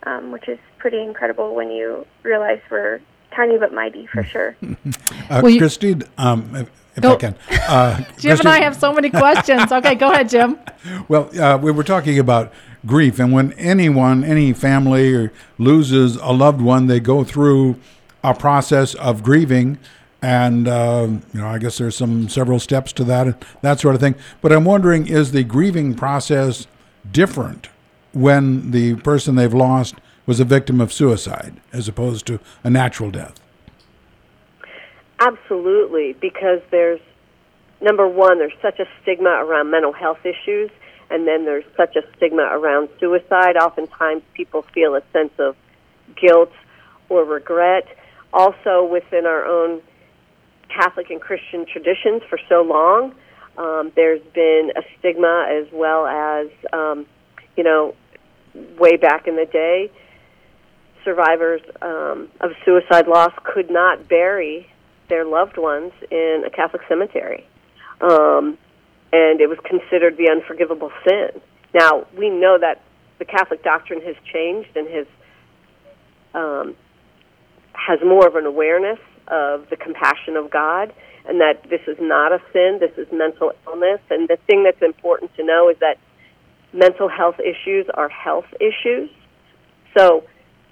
um, 0.03 0.31
which 0.31 0.47
is 0.47 0.59
pretty 0.77 1.01
incredible 1.01 1.55
when 1.55 1.71
you 1.71 2.05
realize 2.23 2.59
we're 2.69 2.99
tiny 3.35 3.57
but 3.57 3.73
mighty 3.73 4.07
for 4.07 4.23
sure. 4.23 4.55
uh, 5.29 5.41
well, 5.43 5.57
Christine, 5.57 6.03
um, 6.17 6.55
if, 6.55 6.71
if 6.95 7.05
I 7.05 7.15
can. 7.15 7.35
Uh, 7.49 7.97
Jim 7.97 8.05
Christine, 8.13 8.39
and 8.39 8.47
I 8.49 8.61
have 8.61 8.75
so 8.75 8.93
many 8.93 9.09
questions. 9.09 9.71
okay, 9.71 9.95
go 9.95 10.11
ahead, 10.11 10.29
Jim. 10.29 10.57
Well, 11.07 11.29
uh, 11.39 11.57
we 11.57 11.71
were 11.71 11.83
talking 11.83 12.19
about 12.19 12.51
grief, 12.85 13.19
and 13.19 13.31
when 13.31 13.53
anyone, 13.53 14.23
any 14.23 14.53
family 14.53 15.29
loses 15.57 16.15
a 16.17 16.31
loved 16.31 16.61
one, 16.61 16.87
they 16.87 16.99
go 16.99 17.23
through 17.23 17.77
a 18.23 18.33
process 18.33 18.93
of 18.95 19.23
grieving. 19.23 19.77
And 20.23 20.67
uh, 20.67 21.07
you 21.33 21.41
know, 21.41 21.47
I 21.47 21.57
guess 21.57 21.79
there's 21.79 21.95
some 21.95 22.29
several 22.29 22.59
steps 22.59 22.93
to 22.93 23.03
that, 23.05 23.43
that 23.61 23.79
sort 23.79 23.95
of 23.95 24.01
thing. 24.01 24.13
But 24.41 24.51
I'm 24.51 24.65
wondering, 24.65 25.07
is 25.07 25.31
the 25.31 25.43
grieving 25.43 25.95
process 25.95 26.67
different 27.11 27.69
when 28.13 28.71
the 28.71 28.95
person 28.95 29.35
they've 29.35 29.53
lost 29.53 29.95
was 30.25 30.39
a 30.39 30.45
victim 30.45 30.79
of 30.79 30.93
suicide 30.93 31.59
as 31.73 31.87
opposed 31.87 32.25
to 32.27 32.39
a 32.63 32.69
natural 32.69 33.11
death? 33.11 33.39
Absolutely, 35.19 36.13
because 36.19 36.61
there's 36.71 36.99
number 37.81 38.07
one, 38.07 38.39
there's 38.39 38.53
such 38.61 38.79
a 38.79 38.85
stigma 39.01 39.29
around 39.29 39.69
mental 39.69 39.93
health 39.93 40.25
issues, 40.25 40.69
and 41.09 41.27
then 41.27 41.45
there's 41.45 41.65
such 41.75 41.95
a 41.95 42.01
stigma 42.15 42.43
around 42.43 42.89
suicide. 42.99 43.57
Oftentimes, 43.57 44.23
people 44.33 44.63
feel 44.73 44.95
a 44.95 45.01
sense 45.11 45.33
of 45.39 45.55
guilt 46.19 46.51
or 47.09 47.23
regret. 47.23 47.85
Also, 48.33 48.87
within 48.89 49.25
our 49.25 49.45
own 49.45 49.81
Catholic 50.69 51.09
and 51.09 51.19
Christian 51.19 51.65
traditions 51.65 52.21
for 52.29 52.39
so 52.47 52.61
long, 52.61 53.13
um, 53.57 53.91
there's 53.95 54.21
been 54.33 54.71
a 54.77 54.81
stigma 54.97 55.47
as 55.51 55.67
well 55.73 56.07
as, 56.07 56.47
um, 56.71 57.05
you 57.57 57.63
know, 57.63 57.93
way 58.53 58.97
back 58.97 59.27
in 59.27 59.35
the 59.35 59.45
day, 59.45 59.91
survivors 61.03 61.61
um, 61.81 62.29
of 62.41 62.51
suicide 62.65 63.07
loss 63.07 63.31
could 63.43 63.69
not 63.69 64.07
bury 64.07 64.67
their 65.09 65.25
loved 65.25 65.57
ones 65.57 65.91
in 66.09 66.43
a 66.45 66.49
Catholic 66.49 66.81
cemetery. 66.87 67.47
Um, 67.99 68.57
and 69.13 69.41
it 69.41 69.49
was 69.49 69.59
considered 69.65 70.17
the 70.17 70.29
unforgivable 70.31 70.91
sin. 71.07 71.41
Now, 71.73 72.07
we 72.17 72.29
know 72.29 72.57
that 72.59 72.81
the 73.19 73.25
Catholic 73.25 73.63
doctrine 73.63 74.01
has 74.01 74.15
changed 74.31 74.75
and 74.75 74.87
has 74.89 75.07
um, 76.33 76.75
has 77.73 77.99
more 78.05 78.27
of 78.27 78.35
an 78.35 78.45
awareness 78.45 78.99
of 79.27 79.69
the 79.69 79.75
compassion 79.75 80.35
of 80.37 80.49
God 80.49 80.93
and 81.25 81.39
that 81.39 81.63
this 81.69 81.81
is 81.87 81.97
not 81.99 82.31
a 82.31 82.39
sin, 82.51 82.79
this 82.79 82.97
is 82.97 83.07
mental 83.11 83.51
illness. 83.67 83.99
And 84.09 84.27
the 84.27 84.37
thing 84.47 84.63
that's 84.63 84.81
important 84.81 85.35
to 85.35 85.43
know 85.43 85.69
is 85.69 85.77
that 85.79 85.97
mental 86.73 87.09
health 87.09 87.35
issues 87.39 87.85
are 87.93 88.09
health 88.09 88.45
issues. 88.59 89.09
So, 89.97 90.23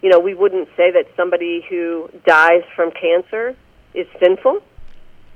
you 0.01 0.10
know, 0.10 0.20
we 0.20 0.34
wouldn't 0.34 0.70
say 0.77 0.91
that 0.91 1.06
somebody 1.18 1.65
who 1.70 2.10
dies 2.25 2.63
from 2.75 2.91
cancer 2.91 3.56
is 3.94 4.08
sinful, 4.22 4.60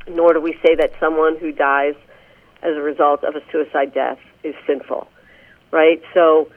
nor 0.07 0.33
do 0.33 0.41
we 0.41 0.53
say 0.65 0.75
that 0.75 0.91
someone 0.99 1.37
who 1.37 1.51
dies 1.51 1.95
as 2.61 2.75
a 2.75 2.81
result 2.81 3.23
of 3.23 3.35
a 3.35 3.41
suicide 3.51 3.93
death 3.93 4.19
is 4.43 4.55
sinful, 4.65 5.07
right? 5.71 6.01
So, 6.13 6.49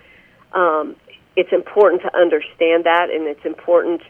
um, 0.53 0.97
it's 1.37 1.53
important 1.53 2.03
to 2.03 2.17
understand 2.17 2.85
that, 2.85 3.09
and 3.13 3.27
it's 3.27 3.45
important 3.45 4.01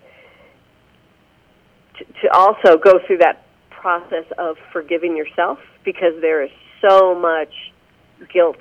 to, 1.98 2.04
to 2.04 2.32
also 2.32 2.76
go 2.76 3.00
through 3.06 3.18
that 3.18 3.46
process 3.70 4.24
of 4.38 4.56
forgiving 4.72 5.16
yourself 5.16 5.58
because 5.84 6.12
there 6.20 6.42
is 6.42 6.50
so 6.80 7.14
much 7.14 7.52
guilt 8.32 8.58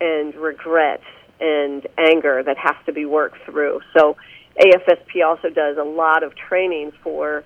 and 0.00 0.34
regret 0.34 1.00
and 1.40 1.86
anger 1.96 2.42
that 2.42 2.56
has 2.56 2.76
to 2.86 2.92
be 2.92 3.04
worked 3.04 3.44
through. 3.44 3.80
So 3.96 4.16
AFSP 4.58 5.24
also 5.24 5.48
does 5.50 5.76
a 5.76 5.84
lot 5.84 6.22
of 6.22 6.34
training 6.34 6.92
for 7.02 7.44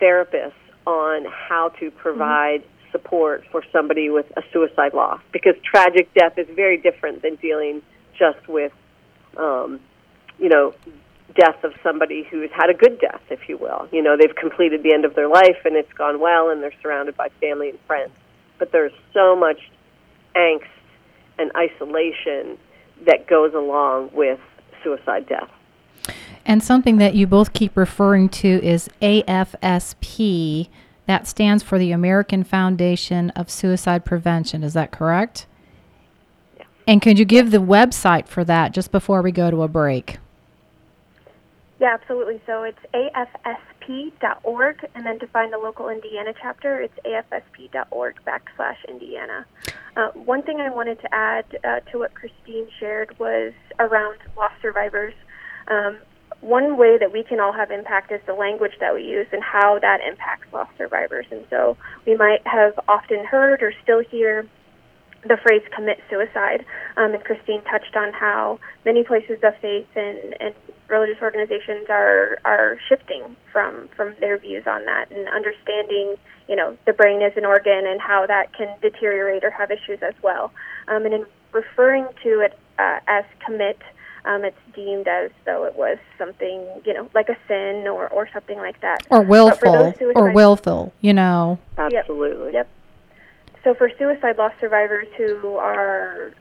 therapists 0.00 0.52
on 0.86 1.24
how 1.24 1.70
to 1.80 1.90
provide 1.90 2.62
mm-hmm. 2.62 2.92
support 2.92 3.44
for 3.50 3.62
somebody 3.72 4.10
with 4.10 4.26
a 4.36 4.42
suicide 4.52 4.94
loss 4.94 5.20
because 5.32 5.54
tragic 5.64 6.12
death 6.14 6.38
is 6.38 6.46
very 6.54 6.76
different 6.76 7.22
than 7.22 7.36
dealing 7.36 7.82
just 8.18 8.46
with 8.48 8.72
um, 9.36 9.80
you 10.38 10.48
know 10.48 10.74
death 11.34 11.64
of 11.64 11.72
somebody 11.82 12.26
who's 12.30 12.50
had 12.50 12.68
a 12.68 12.74
good 12.74 13.00
death, 13.00 13.22
if 13.30 13.48
you 13.48 13.56
will. 13.56 13.88
You 13.90 14.02
know, 14.02 14.16
they've 14.16 14.34
completed 14.34 14.82
the 14.82 14.92
end 14.92 15.04
of 15.04 15.14
their 15.14 15.28
life 15.28 15.56
and 15.64 15.76
it's 15.76 15.92
gone 15.94 16.20
well 16.20 16.50
and 16.50 16.62
they're 16.62 16.74
surrounded 16.82 17.16
by 17.16 17.28
family 17.40 17.70
and 17.70 17.78
friends. 17.86 18.12
But 18.58 18.72
there's 18.72 18.92
so 19.14 19.34
much 19.34 19.58
angst 20.36 20.68
and 21.38 21.50
isolation 21.56 22.58
that 23.06 23.26
goes 23.26 23.54
along 23.54 24.10
with 24.12 24.38
suicide 24.82 25.26
death. 25.28 25.50
And 26.44 26.62
something 26.62 26.98
that 26.98 27.14
you 27.14 27.26
both 27.26 27.52
keep 27.52 27.76
referring 27.76 28.28
to 28.30 28.48
is 28.64 28.88
AFSP. 29.00 30.68
That 31.06 31.26
stands 31.26 31.62
for 31.62 31.78
the 31.78 31.90
American 31.92 32.44
Foundation 32.44 33.30
of 33.30 33.50
Suicide 33.50 34.04
Prevention. 34.04 34.62
Is 34.62 34.72
that 34.74 34.92
correct? 34.92 35.46
Yeah. 36.56 36.64
And 36.86 37.02
could 37.02 37.18
you 37.18 37.24
give 37.24 37.50
the 37.50 37.58
website 37.58 38.28
for 38.28 38.44
that 38.44 38.72
just 38.72 38.92
before 38.92 39.20
we 39.20 39.32
go 39.32 39.50
to 39.50 39.62
a 39.62 39.68
break? 39.68 40.18
Yeah, 41.80 41.94
absolutely. 41.94 42.40
So 42.46 42.62
it's 42.62 42.78
afsp.org, 43.88 44.90
and 44.94 45.06
then 45.06 45.18
to 45.18 45.26
find 45.28 45.52
the 45.52 45.58
local 45.58 45.88
Indiana 45.88 46.32
chapter, 46.40 46.80
it's 46.80 46.94
afsp.org 47.04 48.16
backslash 48.26 48.76
Indiana. 48.88 49.46
Uh, 49.96 50.08
one 50.12 50.42
thing 50.42 50.60
I 50.60 50.70
wanted 50.70 51.00
to 51.00 51.14
add 51.14 51.44
uh, 51.64 51.80
to 51.90 51.98
what 51.98 52.14
Christine 52.14 52.68
shared 52.78 53.18
was 53.18 53.52
around 53.78 54.18
loss 54.36 54.52
survivors. 54.60 55.14
Um, 55.68 55.98
one 56.40 56.76
way 56.76 56.98
that 56.98 57.12
we 57.12 57.22
can 57.22 57.38
all 57.40 57.52
have 57.52 57.70
impact 57.70 58.10
is 58.10 58.20
the 58.26 58.34
language 58.34 58.72
that 58.80 58.94
we 58.94 59.02
use 59.04 59.26
and 59.32 59.42
how 59.42 59.78
that 59.80 60.00
impacts 60.06 60.52
loss 60.52 60.68
survivors. 60.76 61.26
And 61.30 61.44
so 61.50 61.76
we 62.06 62.16
might 62.16 62.44
have 62.46 62.78
often 62.88 63.24
heard 63.24 63.62
or 63.62 63.72
still 63.82 64.00
hear 64.00 64.48
the 65.22 65.36
phrase 65.36 65.62
commit 65.74 66.00
suicide. 66.10 66.64
Um, 66.96 67.14
and 67.14 67.22
Christine 67.22 67.62
touched 67.62 67.94
on 67.94 68.12
how 68.12 68.58
many 68.84 69.04
places 69.04 69.38
of 69.44 69.54
faith 69.60 69.86
and, 69.94 70.34
and 70.40 70.54
religious 70.92 71.20
organizations 71.22 71.86
are 71.88 72.38
are 72.44 72.76
shifting 72.88 73.34
from 73.50 73.88
from 73.96 74.14
their 74.20 74.36
views 74.38 74.64
on 74.66 74.84
that 74.84 75.10
and 75.10 75.26
understanding 75.28 76.14
you 76.48 76.54
know 76.54 76.76
the 76.86 76.92
brain 76.92 77.22
as 77.22 77.32
an 77.36 77.46
organ 77.46 77.86
and 77.86 78.00
how 78.00 78.26
that 78.26 78.52
can 78.52 78.68
deteriorate 78.82 79.42
or 79.42 79.50
have 79.50 79.70
issues 79.70 79.98
as 80.02 80.14
well. 80.22 80.52
Um, 80.88 81.06
and 81.06 81.14
in 81.14 81.26
referring 81.52 82.06
to 82.22 82.40
it 82.40 82.58
uh, 82.78 83.00
as 83.08 83.24
commit 83.44 83.80
um, 84.24 84.44
it's 84.44 84.56
deemed 84.74 85.08
as 85.08 85.30
though 85.46 85.64
it 85.64 85.74
was 85.74 85.98
something 86.18 86.64
you 86.84 86.92
know 86.92 87.08
like 87.14 87.30
a 87.30 87.36
sin 87.48 87.88
or 87.88 88.08
or 88.10 88.28
something 88.30 88.58
like 88.58 88.80
that. 88.82 89.06
Or 89.10 89.22
willful 89.22 89.94
or 90.14 90.32
willful 90.32 90.92
you 91.00 91.14
know. 91.14 91.58
Absolutely. 91.78 92.52
Yep. 92.52 92.54
yep 92.54 92.68
so 93.64 93.74
for 93.74 93.90
suicide 93.98 94.38
loss 94.38 94.52
survivors 94.60 95.06
who 95.16 95.56
are 95.56 96.32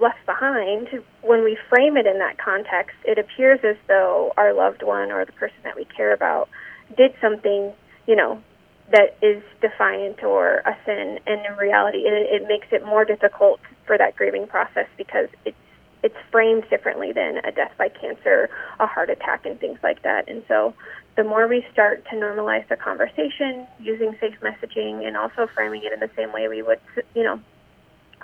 left 0.00 0.24
behind, 0.26 0.88
when 1.22 1.42
we 1.42 1.58
frame 1.68 1.96
it 1.96 2.06
in 2.06 2.18
that 2.18 2.38
context, 2.38 2.96
it 3.04 3.18
appears 3.18 3.60
as 3.64 3.76
though 3.86 4.32
our 4.36 4.52
loved 4.52 4.82
one 4.82 5.10
or 5.10 5.24
the 5.24 5.32
person 5.32 5.58
that 5.64 5.76
we 5.76 5.84
care 5.84 6.12
about 6.12 6.48
did 6.96 7.12
something, 7.20 7.72
you 8.06 8.16
know, 8.16 8.42
that 8.90 9.16
is 9.20 9.42
defiant 9.60 10.22
or 10.22 10.62
a 10.66 10.76
sin. 10.84 11.18
And 11.26 11.44
in 11.44 11.56
reality, 11.58 11.98
it, 11.98 12.42
it 12.42 12.48
makes 12.48 12.68
it 12.70 12.84
more 12.84 13.04
difficult 13.04 13.60
for 13.86 13.98
that 13.98 14.16
grieving 14.16 14.46
process 14.46 14.86
because 14.96 15.28
it's 15.44 15.56
it's 16.00 16.14
framed 16.30 16.64
differently 16.70 17.10
than 17.12 17.38
a 17.38 17.50
death 17.50 17.72
by 17.76 17.88
cancer, 17.88 18.48
a 18.78 18.86
heart 18.86 19.10
attack, 19.10 19.44
and 19.44 19.58
things 19.58 19.80
like 19.82 20.02
that. 20.02 20.28
And 20.28 20.44
so, 20.46 20.72
the 21.16 21.24
more 21.24 21.48
we 21.48 21.66
start 21.72 22.04
to 22.10 22.16
normalize 22.16 22.68
the 22.68 22.76
conversation 22.76 23.66
using 23.80 24.16
safe 24.20 24.36
messaging 24.40 25.04
and 25.04 25.16
also 25.16 25.48
framing 25.52 25.82
it 25.82 25.92
in 25.92 25.98
the 25.98 26.10
same 26.14 26.32
way 26.32 26.46
we 26.46 26.62
would, 26.62 26.78
you 27.14 27.24
know, 27.24 27.40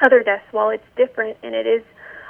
other 0.02 0.22
deaths, 0.22 0.44
while 0.50 0.70
it's 0.70 0.84
different 0.96 1.36
and 1.42 1.54
it 1.54 1.66
is 1.66 1.82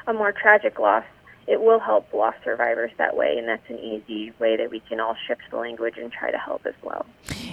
a 0.06 0.12
more 0.12 0.32
tragic 0.32 0.78
loss, 0.78 1.04
it 1.46 1.60
will 1.60 1.78
help 1.78 2.12
loss 2.12 2.34
survivors 2.42 2.90
that 2.96 3.16
way, 3.16 3.36
and 3.36 3.46
that's 3.46 3.68
an 3.68 3.78
easy 3.78 4.32
way 4.38 4.56
that 4.56 4.70
we 4.70 4.80
can 4.80 4.98
all 4.98 5.16
shift 5.26 5.42
the 5.50 5.56
language 5.56 5.98
and 5.98 6.10
try 6.10 6.30
to 6.30 6.38
help 6.38 6.64
as 6.66 6.74
well. 6.82 7.04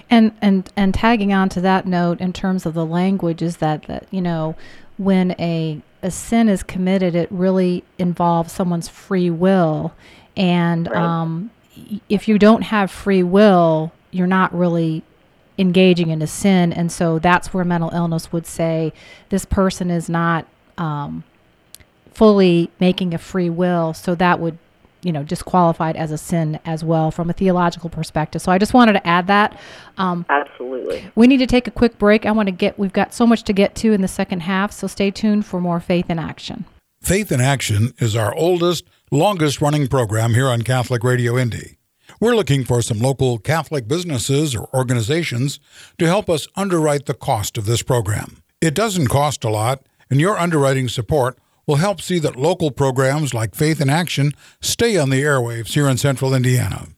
And 0.09 0.33
and 0.41 0.71
and 0.77 0.93
tagging 0.93 1.33
on 1.33 1.49
to 1.49 1.61
that 1.61 1.85
note, 1.85 2.21
in 2.21 2.31
terms 2.31 2.65
of 2.65 2.73
the 2.73 2.85
language, 2.85 3.41
is 3.41 3.57
that 3.57 3.83
that 3.83 4.07
you 4.11 4.21
know 4.21 4.55
when 4.97 5.31
a 5.39 5.81
a 6.01 6.09
sin 6.11 6.47
is 6.47 6.63
committed, 6.63 7.15
it 7.15 7.29
really 7.31 7.83
involves 7.97 8.53
someone's 8.53 8.87
free 8.87 9.29
will, 9.29 9.93
and 10.37 10.87
right. 10.87 10.95
um, 10.95 11.51
if 12.07 12.27
you 12.27 12.39
don't 12.39 12.63
have 12.63 12.89
free 12.91 13.23
will, 13.23 13.91
you're 14.11 14.27
not 14.27 14.53
really 14.57 15.03
engaging 15.61 16.09
in 16.09 16.21
a 16.21 16.27
sin. 16.27 16.73
And 16.73 16.91
so 16.91 17.19
that's 17.19 17.53
where 17.53 17.63
mental 17.63 17.91
illness 17.91 18.31
would 18.33 18.45
say 18.45 18.91
this 19.29 19.45
person 19.45 19.89
is 19.89 20.09
not 20.09 20.45
um, 20.77 21.23
fully 22.13 22.69
making 22.79 23.13
a 23.13 23.17
free 23.17 23.49
will. 23.49 23.93
So 23.93 24.15
that 24.15 24.39
would, 24.39 24.57
you 25.03 25.11
know, 25.11 25.23
disqualified 25.23 25.95
as 25.95 26.11
a 26.11 26.17
sin 26.17 26.59
as 26.65 26.83
well 26.83 27.11
from 27.11 27.29
a 27.29 27.33
theological 27.33 27.89
perspective. 27.89 28.41
So 28.41 28.51
I 28.51 28.57
just 28.57 28.73
wanted 28.73 28.93
to 28.93 29.07
add 29.07 29.27
that. 29.27 29.57
Um, 29.97 30.25
Absolutely. 30.27 31.09
We 31.15 31.27
need 31.27 31.37
to 31.37 31.47
take 31.47 31.67
a 31.67 31.71
quick 31.71 31.97
break. 31.97 32.25
I 32.25 32.31
want 32.31 32.47
to 32.47 32.51
get, 32.51 32.77
we've 32.77 32.91
got 32.91 33.13
so 33.13 33.25
much 33.25 33.43
to 33.43 33.53
get 33.53 33.75
to 33.75 33.93
in 33.93 34.01
the 34.01 34.07
second 34.07 34.41
half. 34.41 34.71
So 34.71 34.87
stay 34.87 35.11
tuned 35.11 35.45
for 35.45 35.61
more 35.61 35.79
Faith 35.79 36.09
in 36.09 36.19
Action. 36.19 36.65
Faith 37.01 37.31
in 37.31 37.39
Action 37.39 37.93
is 37.99 38.15
our 38.15 38.35
oldest, 38.35 38.85
longest 39.11 39.61
running 39.61 39.87
program 39.87 40.33
here 40.33 40.49
on 40.49 40.63
Catholic 40.63 41.03
Radio 41.03 41.37
Indy. 41.37 41.77
We're 42.21 42.35
looking 42.35 42.65
for 42.65 42.83
some 42.83 42.99
local 42.99 43.39
Catholic 43.39 43.87
businesses 43.87 44.53
or 44.53 44.69
organizations 44.75 45.59
to 45.97 46.05
help 46.05 46.29
us 46.29 46.47
underwrite 46.55 47.07
the 47.07 47.15
cost 47.15 47.57
of 47.57 47.65
this 47.65 47.81
program. 47.81 48.43
It 48.61 48.75
doesn't 48.75 49.07
cost 49.07 49.43
a 49.43 49.49
lot, 49.49 49.87
and 50.07 50.21
your 50.21 50.37
underwriting 50.37 50.87
support 50.87 51.39
will 51.65 51.77
help 51.77 51.99
see 51.99 52.19
that 52.19 52.35
local 52.35 52.69
programs 52.69 53.33
like 53.33 53.55
Faith 53.55 53.81
in 53.81 53.89
Action 53.89 54.33
stay 54.61 54.97
on 54.97 55.09
the 55.09 55.23
airwaves 55.23 55.73
here 55.73 55.89
in 55.89 55.97
central 55.97 56.35
Indiana. 56.35 56.89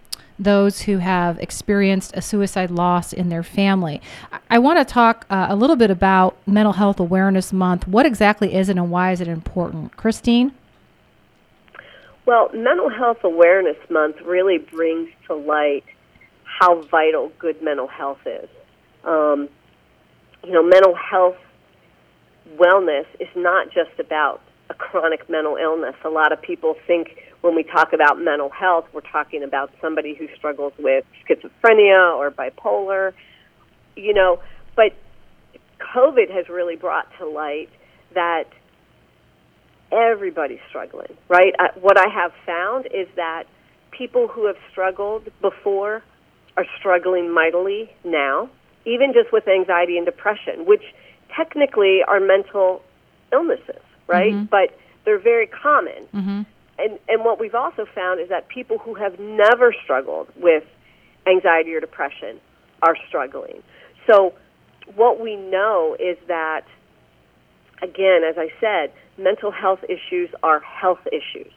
those 0.45 0.83
who 0.83 0.99
have 0.99 1.39
experienced 1.39 2.13
a 2.15 2.23
suicide 2.23 2.71
loss 2.71 3.13
in 3.13 3.29
their 3.29 3.43
family. 3.43 4.01
I, 4.33 4.39
I 4.51 4.59
want 4.59 4.79
to 4.79 4.85
talk 4.85 5.27
uh, 5.31 5.47
a 5.49 5.57
little 5.57 5.77
bit 5.77 5.91
about 5.91 6.37
Mental 6.47 6.73
Health 6.73 7.01
Awareness 7.01 7.53
Month. 7.53 7.87
What 7.89 8.07
exactly 8.07 8.55
is 8.55 8.69
it 8.69 8.77
and 8.77 8.91
why 8.91 9.13
is 9.13 9.21
it 9.21 9.29
important? 9.29 9.97
Christine? 9.97 10.53
Well, 12.25 12.51
Mental 12.55 12.89
Health 12.89 13.25
Awareness 13.25 13.79
Month 13.91 14.21
really 14.23 14.59
brings 14.59 15.11
to 15.27 15.35
light 15.35 15.85
how 16.45 16.83
vital 16.83 17.33
good 17.39 17.61
mental 17.63 17.89
health 17.89 18.21
is. 18.27 18.49
Um, 19.05 19.49
you 20.45 20.53
know, 20.53 20.63
mental 20.63 20.95
health 20.95 21.37
wellness 22.57 23.07
is 23.19 23.29
not 23.35 23.71
just 23.73 23.99
about 23.99 24.41
a 24.71 24.75
chronic 24.75 25.29
mental 25.29 25.57
illness. 25.57 25.95
A 26.05 26.09
lot 26.09 26.33
of 26.33 26.41
people 26.41 26.77
think 26.87 27.32
when 27.43 27.55
we 27.55 27.65
talk 27.65 27.93
about 27.93 28.19
mental 28.21 28.49
health, 28.49 28.87
we're 28.93 29.01
talking 29.03 29.43
about 29.43 29.71
somebody 29.81 30.15
who 30.15 30.29
struggles 30.37 30.73
with 30.79 31.05
schizophrenia 31.29 32.17
or 32.17 32.31
bipolar, 32.31 33.13
you 33.97 34.15
know, 34.15 34.41
but 34.75 34.95
COVID 35.95 36.31
has 36.31 36.49
really 36.49 36.77
brought 36.77 37.07
to 37.19 37.27
light 37.27 37.69
that 38.15 38.45
everybody's 39.91 40.61
struggling, 40.69 41.15
right? 41.29 41.55
I, 41.59 41.71
what 41.79 41.99
I 41.99 42.09
have 42.09 42.33
found 42.47 42.87
is 42.87 43.09
that 43.17 43.45
people 43.91 44.29
who 44.29 44.47
have 44.47 44.57
struggled 44.71 45.29
before 45.41 46.03
are 46.57 46.67
struggling 46.79 47.33
mightily 47.33 47.91
now, 48.05 48.49
even 48.87 49.13
just 49.13 49.33
with 49.33 49.49
anxiety 49.49 49.97
and 49.97 50.07
depression, 50.07 50.65
which 50.65 50.83
technically 51.35 52.03
are 52.07 52.21
mental 52.21 52.83
illnesses, 53.33 53.83
right? 54.07 54.33
Mm-hmm. 54.33 54.45
But 54.45 54.79
they're 55.05 55.19
very 55.19 55.47
common. 55.47 56.07
Mm-hmm. 56.15 56.43
And 56.79 56.99
and 57.09 57.25
what 57.25 57.39
we've 57.39 57.55
also 57.55 57.87
found 57.95 58.21
is 58.21 58.29
that 58.29 58.49
people 58.49 58.79
who 58.79 58.95
have 58.95 59.19
never 59.19 59.75
struggled 59.85 60.29
with 60.37 60.65
anxiety 61.27 61.75
or 61.75 61.81
depression 61.81 62.41
are 62.83 62.97
struggling. 63.09 63.63
So 64.07 64.35
what 64.95 65.21
we 65.21 65.37
know 65.37 65.97
is 65.99 66.17
that 66.29 66.65
again, 67.83 68.23
as 68.29 68.37
I 68.39 68.49
said, 68.61 68.93
mental 69.19 69.51
health 69.51 69.81
issues 69.85 70.31
are 70.43 70.61
health 70.61 71.07
issues. 71.07 71.53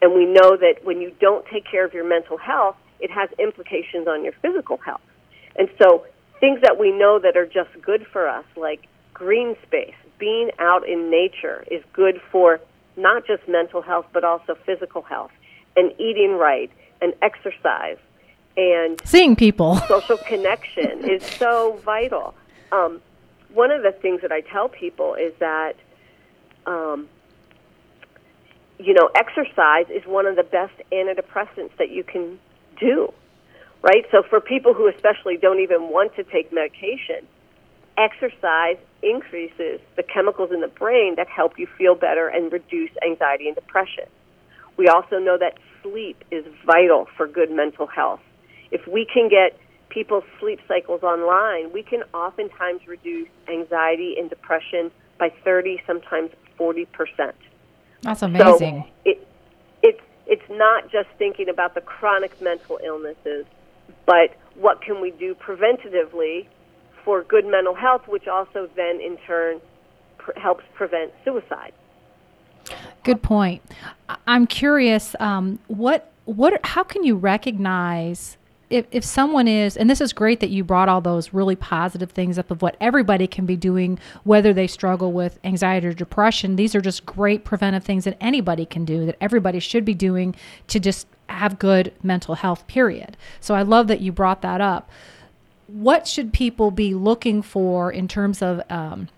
And 0.00 0.14
we 0.14 0.26
know 0.26 0.56
that 0.56 0.84
when 0.84 1.00
you 1.00 1.12
don't 1.20 1.46
take 1.46 1.64
care 1.70 1.84
of 1.84 1.94
your 1.94 2.06
mental 2.06 2.36
health, 2.36 2.76
it 3.00 3.10
has 3.10 3.28
implications 3.38 4.06
on 4.06 4.22
your 4.22 4.34
physical 4.42 4.76
health. 4.78 5.00
And 5.56 5.68
so 5.82 6.04
things 6.40 6.60
that 6.62 6.78
we 6.78 6.90
know 6.90 7.18
that 7.18 7.36
are 7.36 7.46
just 7.46 7.70
good 7.82 8.06
for 8.12 8.28
us, 8.28 8.44
like 8.56 8.86
green 9.12 9.56
space, 9.66 9.94
being 10.18 10.50
out 10.58 10.86
in 10.88 11.10
nature, 11.10 11.64
is 11.70 11.82
good 11.92 12.20
for 12.30 12.60
not 12.96 13.26
just 13.26 13.46
mental 13.48 13.82
health, 13.82 14.06
but 14.12 14.24
also 14.24 14.54
physical 14.66 15.02
health, 15.02 15.32
and 15.76 15.92
eating 15.98 16.36
right, 16.38 16.70
and 17.00 17.14
exercise, 17.22 17.98
and 18.56 19.00
seeing 19.04 19.36
people. 19.36 19.76
social 19.88 20.18
connection 20.18 21.08
is 21.08 21.24
so 21.24 21.80
vital. 21.84 22.34
Um, 22.72 23.00
one 23.52 23.70
of 23.70 23.82
the 23.82 23.92
things 23.92 24.22
that 24.22 24.32
I 24.32 24.40
tell 24.40 24.68
people 24.68 25.14
is 25.14 25.32
that, 25.38 25.74
um, 26.66 27.08
you 28.78 28.94
know, 28.94 29.08
exercise 29.14 29.86
is 29.90 30.04
one 30.06 30.26
of 30.26 30.36
the 30.36 30.42
best 30.42 30.74
antidepressants 30.92 31.76
that 31.78 31.90
you 31.90 32.02
can 32.02 32.38
do, 32.78 33.12
right? 33.82 34.04
So 34.10 34.22
for 34.28 34.40
people 34.40 34.74
who 34.74 34.88
especially 34.88 35.36
don't 35.36 35.60
even 35.60 35.88
want 35.88 36.16
to 36.16 36.24
take 36.24 36.52
medication, 36.52 37.26
exercise 37.96 38.76
increases 39.04 39.80
the 39.96 40.02
chemicals 40.02 40.50
in 40.52 40.60
the 40.60 40.68
brain 40.68 41.14
that 41.16 41.28
help 41.28 41.58
you 41.58 41.66
feel 41.78 41.94
better 41.94 42.28
and 42.28 42.52
reduce 42.52 42.90
anxiety 43.06 43.46
and 43.46 43.54
depression. 43.54 44.04
We 44.76 44.88
also 44.88 45.18
know 45.18 45.38
that 45.38 45.58
sleep 45.82 46.24
is 46.30 46.44
vital 46.66 47.06
for 47.16 47.28
good 47.28 47.50
mental 47.50 47.86
health. 47.86 48.20
If 48.70 48.86
we 48.86 49.06
can 49.12 49.28
get 49.28 49.58
people's 49.88 50.24
sleep 50.40 50.60
cycles 50.66 51.02
online, 51.02 51.72
we 51.72 51.82
can 51.82 52.02
oftentimes 52.12 52.86
reduce 52.88 53.28
anxiety 53.48 54.16
and 54.18 54.28
depression 54.28 54.90
by 55.18 55.32
30, 55.44 55.80
sometimes 55.86 56.30
40 56.56 56.86
percent. 56.86 57.36
That's 58.02 58.22
amazing. 58.22 58.84
So 58.84 59.10
it, 59.10 59.28
it's 59.82 60.00
it's 60.26 60.50
not 60.50 60.90
just 60.90 61.08
thinking 61.18 61.48
about 61.48 61.74
the 61.74 61.80
chronic 61.80 62.40
mental 62.40 62.80
illnesses, 62.84 63.46
but 64.06 64.36
what 64.56 64.82
can 64.82 65.00
we 65.00 65.10
do 65.12 65.34
preventatively 65.34 66.46
for 67.04 67.22
good 67.24 67.46
mental 67.46 67.74
health, 67.74 68.02
which 68.08 68.26
also 68.26 68.68
then 68.76 69.00
in 69.00 69.16
turn 69.26 69.60
pr- 70.18 70.38
helps 70.38 70.64
prevent 70.74 71.12
suicide. 71.24 71.72
Good 73.02 73.22
point. 73.22 73.62
I'm 74.26 74.46
curious. 74.46 75.14
Um, 75.20 75.58
what 75.68 76.10
what? 76.24 76.58
How 76.64 76.82
can 76.82 77.04
you 77.04 77.16
recognize 77.16 78.38
if 78.70 78.86
if 78.90 79.04
someone 79.04 79.46
is? 79.46 79.76
And 79.76 79.90
this 79.90 80.00
is 80.00 80.14
great 80.14 80.40
that 80.40 80.48
you 80.48 80.64
brought 80.64 80.88
all 80.88 81.02
those 81.02 81.34
really 81.34 81.56
positive 81.56 82.10
things 82.10 82.38
up 82.38 82.50
of 82.50 82.62
what 82.62 82.76
everybody 82.80 83.26
can 83.26 83.44
be 83.44 83.56
doing, 83.56 83.98
whether 84.22 84.54
they 84.54 84.66
struggle 84.66 85.12
with 85.12 85.38
anxiety 85.44 85.86
or 85.86 85.92
depression. 85.92 86.56
These 86.56 86.74
are 86.74 86.80
just 86.80 87.04
great 87.04 87.44
preventive 87.44 87.84
things 87.84 88.04
that 88.04 88.16
anybody 88.20 88.64
can 88.64 88.86
do. 88.86 89.04
That 89.04 89.16
everybody 89.20 89.60
should 89.60 89.84
be 89.84 89.94
doing 89.94 90.34
to 90.68 90.80
just 90.80 91.06
have 91.28 91.58
good 91.58 91.92
mental 92.02 92.36
health. 92.36 92.66
Period. 92.66 93.18
So 93.40 93.54
I 93.54 93.60
love 93.60 93.88
that 93.88 94.00
you 94.00 94.12
brought 94.12 94.40
that 94.40 94.62
up. 94.62 94.90
What 95.66 96.06
should 96.06 96.32
people 96.32 96.70
be 96.70 96.94
looking 96.94 97.42
for 97.42 97.90
in 97.90 98.08
terms 98.08 98.42
of 98.42 98.62
um, 98.70 99.08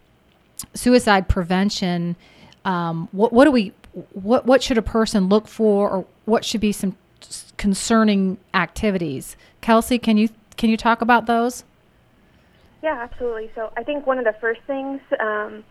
suicide 0.75 1.29
prevention? 1.29 2.17
um, 2.67 3.09
what 3.13 3.33
what 3.33 3.45
do 3.45 3.53
we 3.53 3.73
what 4.13 4.45
what 4.45 4.63
should 4.63 4.77
a 4.77 4.83
person 4.83 5.29
look 5.29 5.49
for 5.49 5.89
or 5.89 6.05
what 6.27 6.45
should 6.45 6.61
be 6.61 6.73
some 6.73 6.97
concerning 7.57 8.37
activities 8.53 9.37
kelsey 9.63 9.99
can 9.99 10.19
you 10.19 10.29
can 10.57 10.69
you 10.69 10.77
talk 10.77 11.01
about 11.01 11.27
those 11.27 11.65
Yeah, 12.83 13.03
absolutely. 13.03 13.51
So 13.55 13.73
I 13.77 13.83
think 13.83 14.07
one 14.07 14.19
of 14.19 14.25
the 14.25 14.35
first 14.41 14.61
things 14.67 15.01
um, 15.19 15.65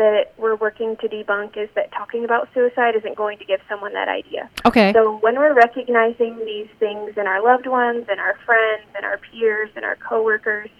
that 0.00 0.32
we're 0.38 0.56
working 0.56 0.96
to 0.96 1.06
debunk 1.08 1.58
is 1.58 1.68
that 1.74 1.92
talking 1.92 2.24
about 2.24 2.48
suicide 2.54 2.96
isn't 2.96 3.16
going 3.16 3.36
to 3.36 3.44
give 3.44 3.60
someone 3.68 3.92
that 3.92 4.08
idea. 4.08 4.48
okay 4.64 4.94
So 4.94 5.18
when 5.18 5.36
we're 5.36 5.52
recognizing 5.52 6.38
these 6.38 6.68
things 6.78 7.12
in 7.18 7.26
our 7.26 7.44
loved 7.44 7.66
ones 7.66 8.06
and 8.08 8.18
our 8.18 8.34
friends 8.46 8.88
and 8.96 9.04
our 9.04 9.18
peers 9.18 9.68
and 9.76 9.84
our 9.84 9.96
coworkers, 9.96 10.70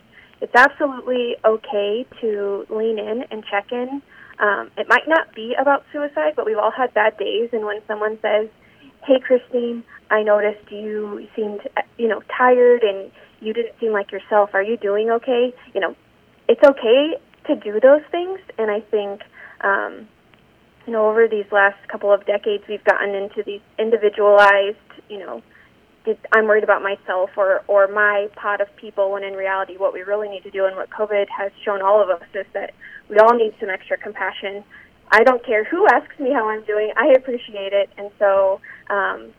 it's 0.40 0.54
absolutely 0.54 1.37
okay 1.44 2.06
to 2.22 2.64
lean 2.70 2.98
in 2.98 3.24
and 3.30 3.44
check 3.44 3.70
in. 3.72 4.00
Um, 4.38 4.70
it 4.78 4.88
might 4.88 5.06
not 5.06 5.35
be 5.35 5.54
about 5.61 5.85
suicide, 5.92 6.33
but 6.35 6.46
we've 6.46 6.56
all 6.56 6.70
had 6.70 6.94
bad 6.94 7.18
days, 7.18 7.50
and 7.52 7.66
when 7.66 7.83
someone 7.87 8.18
says, 8.22 8.48
"Hey, 9.04 9.20
Christine, 9.20 9.85
I 10.11 10.22
noticed 10.22 10.72
you 10.72 11.28
seemed, 11.37 11.61
you 11.98 12.09
know, 12.09 12.22
tired 12.38 12.83
and 12.83 13.11
you 13.40 13.52
didn't 13.52 13.74
seem 13.80 13.92
like 13.92 14.12
yourself. 14.12 14.54
Are 14.54 14.62
you 14.62 14.78
doing 14.78 15.11
okay?" 15.11 15.52
You 15.74 15.80
know, 15.83 15.94
it's 16.48 16.64
okay 16.64 17.20
to 17.46 17.57
do 17.57 17.81
those 17.81 18.03
things, 18.11 18.40
and 18.59 18.70
I 18.70 18.81
think. 18.81 19.22
Um, 19.62 20.09
you 20.87 20.94
know, 20.94 21.09
over 21.09 21.29
these 21.29 21.44
last 21.53 21.76
couple 21.88 22.12
of 22.12 22.24
decades, 22.26 22.64
we've 22.68 22.83
gotten 22.85 23.14
into 23.14 23.42
these 23.44 23.61
individualized, 23.79 24.76
you 25.09 25.18
know, 25.18 25.42
I'm 26.33 26.46
worried 26.46 26.64
about 26.64 26.83
myself 26.83 27.31
or, 27.37 27.62
or 27.68 27.87
my 27.87 28.29
pot 28.35 28.61
of 28.61 28.74
people, 28.76 29.12
when 29.12 29.22
in 29.22 29.35
reality, 29.35 29.76
what 29.76 29.92
we 29.92 30.00
really 30.00 30.29
need 30.29 30.42
to 30.44 30.50
do 30.50 30.64
and 30.64 30.74
what 30.74 30.88
COVID 30.90 31.26
has 31.29 31.53
shown 31.64 31.83
all 31.83 32.03
of 32.03 32.09
us 32.09 32.26
is 32.35 32.46
that 32.55 32.72
we 33.09 33.18
all 33.18 33.35
need 33.35 33.55
some 33.61 33.68
extra 33.68 33.98
compassion. 33.98 34.64
I 35.12 35.22
don't 35.22 35.44
care 35.44 35.64
who 35.64 35.87
asks 35.92 36.18
me 36.18 36.33
how 36.33 36.48
I'm 36.48 36.64
doing, 36.64 36.92
I 36.96 37.09
appreciate 37.16 37.72
it. 37.72 37.90
And 37.98 38.11
so, 38.18 38.61
um, 38.88 39.33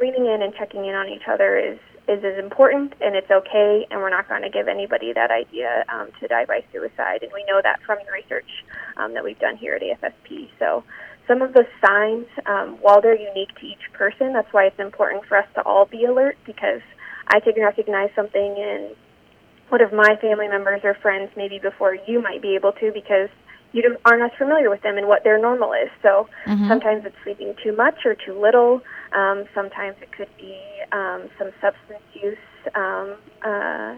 leaning 0.00 0.26
in 0.26 0.42
and 0.42 0.54
checking 0.54 0.84
in 0.86 0.94
on 0.94 1.08
each 1.08 1.26
other 1.28 1.58
is, 1.58 1.78
is 2.08 2.24
as 2.24 2.38
important 2.38 2.94
and 3.00 3.14
it's 3.14 3.30
okay 3.30 3.86
and 3.90 4.00
we're 4.00 4.10
not 4.10 4.28
going 4.28 4.42
to 4.42 4.50
give 4.50 4.66
anybody 4.66 5.12
that 5.12 5.30
idea 5.30 5.84
um, 5.92 6.08
to 6.20 6.26
die 6.26 6.46
by 6.46 6.64
suicide. 6.72 7.22
And 7.22 7.30
we 7.32 7.44
know 7.44 7.60
that 7.62 7.80
from 7.84 7.98
the 8.04 8.12
research 8.12 8.48
um, 8.96 9.14
that 9.14 9.22
we've 9.22 9.38
done 9.38 9.56
here 9.56 9.74
at 9.74 9.82
AFSP 9.82 10.48
so 10.58 10.84
some 11.26 11.42
of 11.42 11.52
the 11.52 11.64
signs 11.84 12.26
um, 12.46 12.78
while 12.80 13.02
they're 13.02 13.18
unique 13.18 13.54
to 13.60 13.66
each 13.66 13.92
person 13.92 14.32
that's 14.32 14.52
why 14.52 14.64
it's 14.64 14.80
important 14.80 15.26
for 15.26 15.36
us 15.36 15.46
to 15.54 15.62
all 15.62 15.84
be 15.84 16.04
alert 16.04 16.36
because 16.46 16.80
I 17.28 17.40
can 17.40 17.54
recognize 17.60 18.08
something 18.16 18.56
in 18.56 18.94
one 19.68 19.82
of 19.82 19.92
my 19.92 20.16
family 20.20 20.48
members 20.48 20.80
or 20.84 20.94
friends 20.94 21.30
maybe 21.36 21.58
before 21.58 21.94
you 22.06 22.22
might 22.22 22.40
be 22.40 22.54
able 22.54 22.72
to 22.72 22.90
because 22.92 23.28
you 23.72 23.82
don't, 23.82 23.98
aren't 24.04 24.22
as 24.22 24.36
familiar 24.38 24.70
with 24.70 24.82
them 24.82 24.96
and 24.96 25.06
what 25.06 25.24
their 25.24 25.38
normal 25.38 25.72
is. 25.72 25.90
So 26.02 26.28
Mhm. 26.46 26.68
sometimes 26.68 27.04
it's 27.04 27.16
sleeping 27.22 27.54
too 27.62 27.72
much 27.72 28.06
or 28.06 28.14
too 28.14 28.38
little. 28.38 28.82
Um, 29.12 29.44
sometimes 29.54 29.96
it 30.00 30.10
could 30.12 30.34
be 30.36 30.58
um, 30.92 31.28
some 31.38 31.52
substance 31.60 32.02
use, 32.12 32.38
um, 32.74 33.16
uh, 33.42 33.94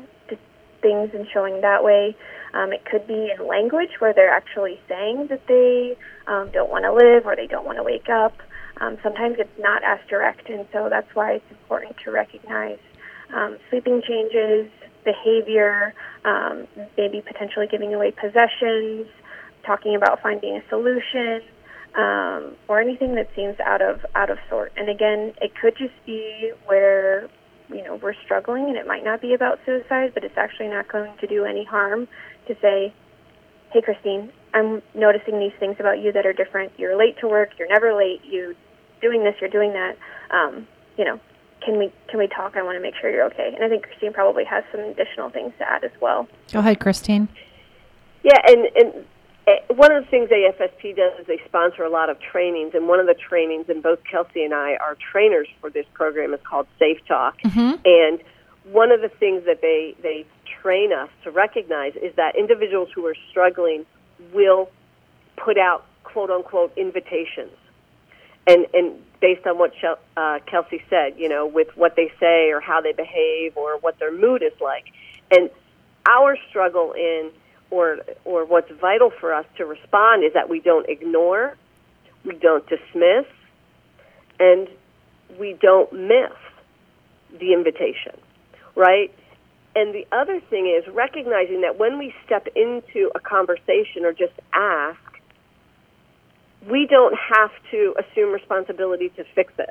things 0.83 1.11
and 1.15 1.27
showing 1.33 1.61
that 1.61 1.85
way. 1.85 2.17
Um, 2.55 2.73
it 2.73 2.85
could 2.85 3.07
be 3.07 3.31
in 3.31 3.47
language 3.47 4.01
where 4.01 4.13
they're 4.13 4.33
actually 4.33 4.81
saying 4.89 5.29
that 5.29 5.47
they 5.47 5.97
um, 6.27 6.51
don't 6.53 6.71
want 6.71 6.85
to 6.85 6.93
live 6.93 7.27
or 7.27 7.37
they 7.37 7.47
don't 7.47 7.67
want 7.67 7.79
to 7.79 7.83
wake 7.83 8.09
up. 8.09 8.35
Um, 8.81 8.97
sometimes 9.03 9.37
it's 9.39 9.59
not 9.59 9.85
as 9.85 9.99
direct, 10.09 10.49
and 10.49 10.67
so 10.73 10.89
that's 10.89 11.15
why 11.15 11.33
it's 11.33 11.51
important 11.51 11.97
to 12.05 12.11
recognize 12.11 12.79
um, 13.35 13.59
sleeping 13.69 14.03
changes, 14.07 14.71
behavior, 15.05 15.95
um, 16.25 16.67
maybe 16.97 17.23
potentially 17.27 17.67
giving 17.71 17.95
away 17.95 18.11
possessions, 18.11 19.07
talking 19.65 19.95
about 19.95 20.21
finding 20.23 20.57
a 20.57 20.69
solution, 20.69 21.43
um, 21.95 22.57
or 22.69 22.81
anything 22.81 23.15
that 23.17 23.29
seems 23.35 23.59
out 23.61 23.83
of 23.83 24.05
out 24.15 24.31
of 24.31 24.39
sort. 24.49 24.73
And 24.77 24.89
again, 24.89 25.35
it 25.41 25.53
could 25.61 25.77
just 25.77 25.95
be 26.07 26.53
where 26.67 27.29
you 27.69 27.83
know 27.83 27.97
we're 27.97 28.15
struggling, 28.25 28.69
and 28.69 28.77
it 28.77 28.87
might 28.87 29.05
not 29.05 29.21
be 29.21 29.35
about 29.35 29.59
suicide, 29.67 30.13
but 30.15 30.25
it's 30.25 30.37
actually 30.37 30.69
not 30.69 30.89
going 30.89 31.13
to 31.19 31.27
do 31.27 31.45
any 31.45 31.65
harm 31.65 32.07
to 32.47 32.55
say, 32.61 32.93
"Hey, 33.73 33.83
Christine, 33.83 34.31
I'm 34.55 34.83
noticing 34.95 35.39
these 35.39 35.55
things 35.59 35.77
about 35.81 36.01
you 36.01 36.13
that 36.13 36.27
are 36.27 36.33
different. 36.33 36.73
You're 36.77 36.97
late 36.97 37.19
to 37.21 37.29
work. 37.29 37.51
You're 37.59 37.69
never 37.69 37.93
late. 37.95 38.21
You're 38.25 38.55
doing 39.01 39.25
this. 39.25 39.35
You're 39.41 39.51
doing 39.51 39.73
that. 39.73 39.97
Um, 40.31 40.67
you 40.97 41.05
know, 41.05 41.19
can 41.65 41.79
we 41.79 41.93
can 42.09 42.19
we 42.19 42.29
talk? 42.29 42.57
I 42.57 42.63
want 42.63 42.77
to 42.77 42.83
make 42.83 42.95
sure 43.01 43.11
you're 43.11 43.27
okay." 43.27 43.53
And 43.55 43.65
I 43.65 43.69
think 43.69 43.83
Christine 43.83 44.13
probably 44.13 44.45
has 44.45 44.63
some 44.71 44.81
additional 44.81 45.31
things 45.31 45.53
to 45.59 45.69
add 45.69 45.83
as 45.83 45.93
well. 46.01 46.29
Go 46.53 46.61
ahead, 46.61 46.79
Christine. 46.79 47.29
Yeah, 48.23 48.39
and 48.47 48.69
and 48.77 49.07
one 49.69 49.93
of 49.93 50.05
the 50.05 50.11
things 50.11 50.29
AFSP 50.31 50.97
does 50.97 51.21
is 51.21 51.27
they 51.27 51.41
sponsor 51.47 51.83
a 51.83 51.91
lot 51.91 52.11
of 52.11 52.19
trainings, 52.21 52.75
and 52.75 52.89
one 52.89 53.01
of 53.01 53.07
the 53.07 53.15
trainings, 53.15 53.69
and 53.69 53.83
both 53.83 54.01
Kelsey 54.11 54.45
and 54.45 54.53
I 54.53 54.77
are 54.77 54.97
trainers 55.13 55.49
for 55.61 55.71
this 55.71 55.87
program, 55.95 56.35
is 56.35 56.41
called 56.43 56.67
Safe 56.79 56.99
Talk. 57.07 57.41
Mm-hmm. 57.41 57.81
And 57.85 58.21
one 58.65 58.93
of 58.93 59.01
the 59.01 59.09
things 59.09 59.45
that 59.47 59.61
they 59.63 59.95
they 60.03 60.27
train 60.63 60.93
us 60.93 61.09
to 61.25 61.31
recognize 61.31 61.95
is 61.97 62.15
that 62.17 62.37
individuals 62.37 62.89
who 62.95 63.07
are 63.07 63.17
struggling 63.31 63.87
will 64.33 64.69
put 65.37 65.57
out 65.57 65.87
quote 66.05 66.31
unquote 66.31 66.77
invitations, 66.77 67.57
and 68.47 68.67
and 68.75 69.01
based 69.21 69.47
on 69.47 69.59
what 69.59 69.73
uh, 70.17 70.39
Kelsey 70.47 70.83
said, 70.91 71.15
you 71.19 71.29
know, 71.29 71.47
with 71.47 71.69
what 71.77 71.97
they 71.97 72.13
say 72.19 72.51
or 72.51 72.61
how 72.61 72.81
they 72.81 72.93
behave 72.93 73.57
or 73.57 73.79
what 73.79 73.99
their 73.99 74.13
mood 74.13 74.43
is 74.43 74.59
like, 74.61 74.87
and 75.31 75.51
our 76.07 76.37
struggle 76.49 76.93
in 76.93 77.31
or 77.71 77.99
or 78.25 78.45
what's 78.45 78.71
vital 78.81 79.11
for 79.21 79.33
us 79.33 79.47
to 79.57 79.65
respond 79.65 80.25
is 80.25 80.33
that 80.35 80.49
we 80.49 80.61
don't 80.61 80.89
ignore, 80.89 81.57
we 82.25 82.35
don't 82.35 82.67
dismiss, 82.69 83.27
and 84.39 84.69
we 85.39 85.57
don't 85.61 85.93
miss 85.93 86.33
the 87.39 87.53
invitation, 87.53 88.19
right? 88.75 89.13
And 89.77 89.95
the 89.95 90.07
other 90.11 90.41
thing 90.51 90.67
is 90.67 90.93
recognizing 90.93 91.61
that 91.61 91.79
when 91.79 91.99
we 91.99 92.13
step 92.27 92.49
into 92.57 93.11
a 93.15 93.21
conversation 93.21 94.05
or 94.05 94.13
just 94.13 94.33
ask, 94.53 94.99
we 96.69 96.87
don't 96.91 97.15
have 97.17 97.51
to 97.71 97.95
assume 97.99 98.33
responsibility 98.33 99.11
to 99.11 99.25
fix 99.35 99.53
it, 99.59 99.71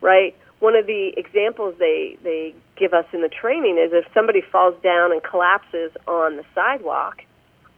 right? 0.00 0.36
One 0.60 0.76
of 0.76 0.86
the 0.86 1.12
examples 1.16 1.74
they, 1.78 2.16
they 2.22 2.54
give 2.76 2.94
us 2.94 3.04
in 3.12 3.20
the 3.20 3.28
training 3.28 3.78
is 3.84 3.92
if 3.92 4.04
somebody 4.14 4.40
falls 4.40 4.80
down 4.82 5.10
and 5.10 5.20
collapses 5.22 5.90
on 6.06 6.36
the 6.36 6.44
sidewalk, 6.54 7.22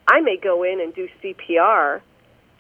I 0.09 0.21
may 0.21 0.37
go 0.37 0.63
in 0.63 0.81
and 0.81 0.95
do 0.95 1.09
CPR 1.23 2.01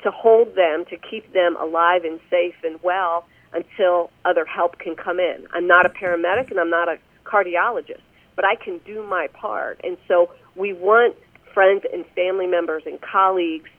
to 0.02 0.10
hold 0.10 0.54
them, 0.54 0.84
to 0.90 0.96
keep 0.96 1.32
them 1.32 1.56
alive 1.60 2.04
and 2.04 2.20
safe 2.30 2.54
and 2.62 2.80
well 2.82 3.26
until 3.52 4.10
other 4.24 4.44
help 4.44 4.78
can 4.78 4.96
come 4.96 5.18
in. 5.18 5.46
I'm 5.52 5.66
not 5.66 5.86
a 5.86 5.88
paramedic 5.88 6.50
and 6.50 6.58
I'm 6.58 6.70
not 6.70 6.88
a 6.88 6.98
cardiologist, 7.24 8.02
but 8.36 8.44
I 8.44 8.56
can 8.56 8.78
do 8.78 9.02
my 9.06 9.28
part. 9.28 9.80
And 9.84 9.96
so 10.08 10.32
we 10.56 10.72
want 10.72 11.16
friends 11.52 11.84
and 11.92 12.04
family 12.14 12.46
members 12.46 12.82
and 12.86 13.00
colleagues 13.00 13.70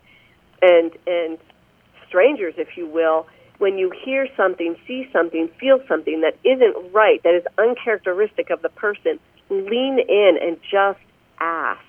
and 0.61 0.91
and 1.05 1.37
strangers, 2.07 2.53
if 2.57 2.77
you 2.77 2.87
will, 2.87 3.27
when 3.57 3.77
you 3.77 3.91
hear 4.03 4.27
something, 4.37 4.75
see 4.87 5.07
something, 5.11 5.49
feel 5.59 5.79
something 5.87 6.21
that 6.21 6.37
isn't 6.43 6.93
right, 6.93 7.21
that 7.23 7.35
is 7.35 7.43
uncharacteristic 7.57 8.49
of 8.49 8.61
the 8.61 8.69
person, 8.69 9.19
lean 9.49 9.99
in 9.99 10.37
and 10.41 10.57
just 10.71 10.99
ask. 11.39 11.81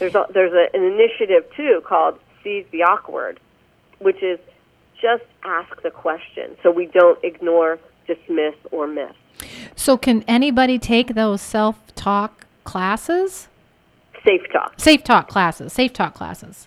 There's 0.00 0.14
a, 0.14 0.24
there's 0.32 0.52
a, 0.52 0.74
an 0.74 0.82
initiative 0.82 1.44
too 1.54 1.82
called 1.86 2.18
Seize 2.42 2.64
the 2.72 2.82
Awkward, 2.82 3.38
which 3.98 4.22
is 4.22 4.40
just 5.00 5.24
ask 5.44 5.82
the 5.82 5.90
question 5.90 6.56
so 6.62 6.70
we 6.70 6.86
don't 6.86 7.22
ignore, 7.22 7.78
dismiss, 8.06 8.54
or 8.70 8.86
miss. 8.86 9.12
So, 9.76 9.98
can 9.98 10.24
anybody 10.26 10.78
take 10.78 11.14
those 11.14 11.42
self 11.42 11.94
talk 11.94 12.46
classes? 12.64 13.48
Safe 14.24 14.42
talk. 14.52 14.74
Safe 14.78 15.04
talk 15.04 15.28
classes. 15.28 15.72
Safe 15.72 15.92
talk 15.92 16.14
classes. 16.14 16.66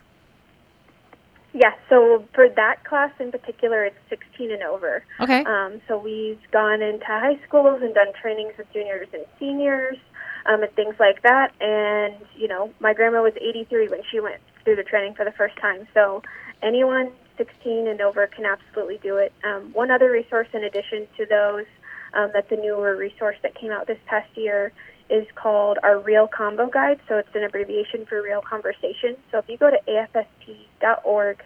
Yeah, 1.53 1.73
so 1.87 2.25
for 2.33 2.49
that 2.49 2.83
class 2.83 3.11
in 3.19 3.31
particular, 3.31 3.85
it's 3.85 3.97
16 4.09 4.51
and 4.51 4.63
over. 4.63 5.03
Okay. 5.19 5.43
Um, 5.43 5.81
so 5.87 5.99
we've 5.99 6.39
gone 6.51 6.81
into 6.81 7.05
high 7.05 7.39
schools 7.47 7.81
and 7.83 7.93
done 7.93 8.11
trainings 8.19 8.53
with 8.57 8.71
juniors 8.73 9.07
and 9.13 9.23
seniors 9.39 9.97
um, 10.45 10.63
and 10.63 10.71
things 10.73 10.95
like 10.99 11.21
that. 11.23 11.51
And, 11.61 12.15
you 12.35 12.47
know, 12.47 12.71
my 12.79 12.93
grandma 12.93 13.21
was 13.21 13.33
83 13.39 13.89
when 13.89 14.01
she 14.11 14.19
went 14.19 14.41
through 14.63 14.75
the 14.75 14.83
training 14.83 15.15
for 15.15 15.25
the 15.25 15.31
first 15.31 15.55
time. 15.57 15.87
So 15.93 16.21
anyone 16.61 17.11
16 17.37 17.87
and 17.87 18.01
over 18.01 18.27
can 18.27 18.45
absolutely 18.45 18.99
do 19.01 19.17
it. 19.17 19.33
Um, 19.43 19.71
one 19.73 19.91
other 19.91 20.11
resource 20.11 20.47
in 20.53 20.63
addition 20.63 21.07
to 21.17 21.25
those 21.25 21.65
um, 22.13 22.29
that's 22.33 22.51
a 22.51 22.55
newer 22.55 22.95
resource 22.95 23.37
that 23.41 23.55
came 23.55 23.71
out 23.71 23.87
this 23.87 23.97
past 24.05 24.29
year 24.35 24.71
is 25.09 25.25
called 25.35 25.77
our 25.83 25.99
Real 25.99 26.27
Convo 26.27 26.71
Guide. 26.71 26.99
So 27.07 27.17
it's 27.17 27.33
an 27.35 27.43
abbreviation 27.43 28.05
for 28.05 28.21
Real 28.21 28.41
Conversation. 28.41 29.17
So 29.31 29.39
if 29.39 29.49
you 29.49 29.57
go 29.57 29.69
to 29.69 29.79
afsp.org 29.87 31.43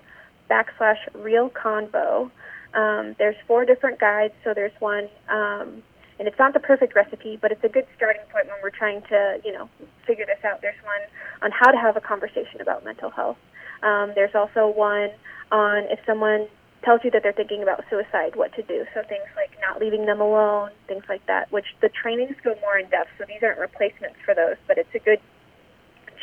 backslash 0.49 0.97
Real 1.13 1.49
Convo, 1.49 2.31
um, 2.73 3.15
there's 3.17 3.36
four 3.47 3.65
different 3.65 3.99
guides. 3.99 4.33
So 4.43 4.53
there's 4.53 4.73
one, 4.79 5.10
um, 5.29 5.83
and 6.19 6.27
it's 6.27 6.38
not 6.39 6.53
the 6.53 6.60
perfect 6.60 6.95
recipe, 6.95 7.38
but 7.41 7.51
it's 7.51 7.63
a 7.63 7.69
good 7.69 7.86
starting 7.95 8.21
point 8.32 8.47
when 8.47 8.58
we're 8.63 8.71
trying 8.71 9.01
to, 9.10 9.39
you 9.45 9.53
know, 9.53 9.69
figure 10.06 10.25
this 10.25 10.43
out. 10.43 10.62
There's 10.62 10.80
one 10.84 11.01
on 11.41 11.51
how 11.51 11.71
to 11.71 11.77
have 11.77 11.95
a 11.95 12.01
conversation 12.01 12.62
about 12.62 12.84
mental 12.84 13.10
health. 13.10 13.38
Um, 13.84 14.13
there's 14.15 14.34
also 14.34 14.67
one 14.67 15.10
on 15.51 15.84
if 15.89 15.99
someone 16.06 16.47
tells 16.84 17.01
you 17.03 17.12
that 17.12 17.21
they're 17.21 17.34
thinking 17.34 17.63
about 17.63 17.84
suicide, 17.89 18.36
what 18.36 18.53
to 18.56 18.63
do. 18.63 18.86
So 18.93 19.01
things 19.08 19.27
like 19.36 19.51
not 19.62 19.80
leaving 19.80 20.06
them 20.06 20.21
alone, 20.21 20.71
things 20.88 21.03
like 21.10 21.25
that, 21.27 21.51
which 21.51 21.65
the 21.82 21.89
trainings 21.89 22.36
go 22.43 22.56
more 22.62 22.77
in 22.77 22.89
depth. 22.89 23.10
So 23.17 23.25
these 23.27 23.41
aren't 23.43 23.60
replacements 23.60 24.17
for 24.25 24.34
those, 24.34 24.56
but 24.67 24.77
it's 24.77 24.93
a 24.95 24.99
good 24.99 25.19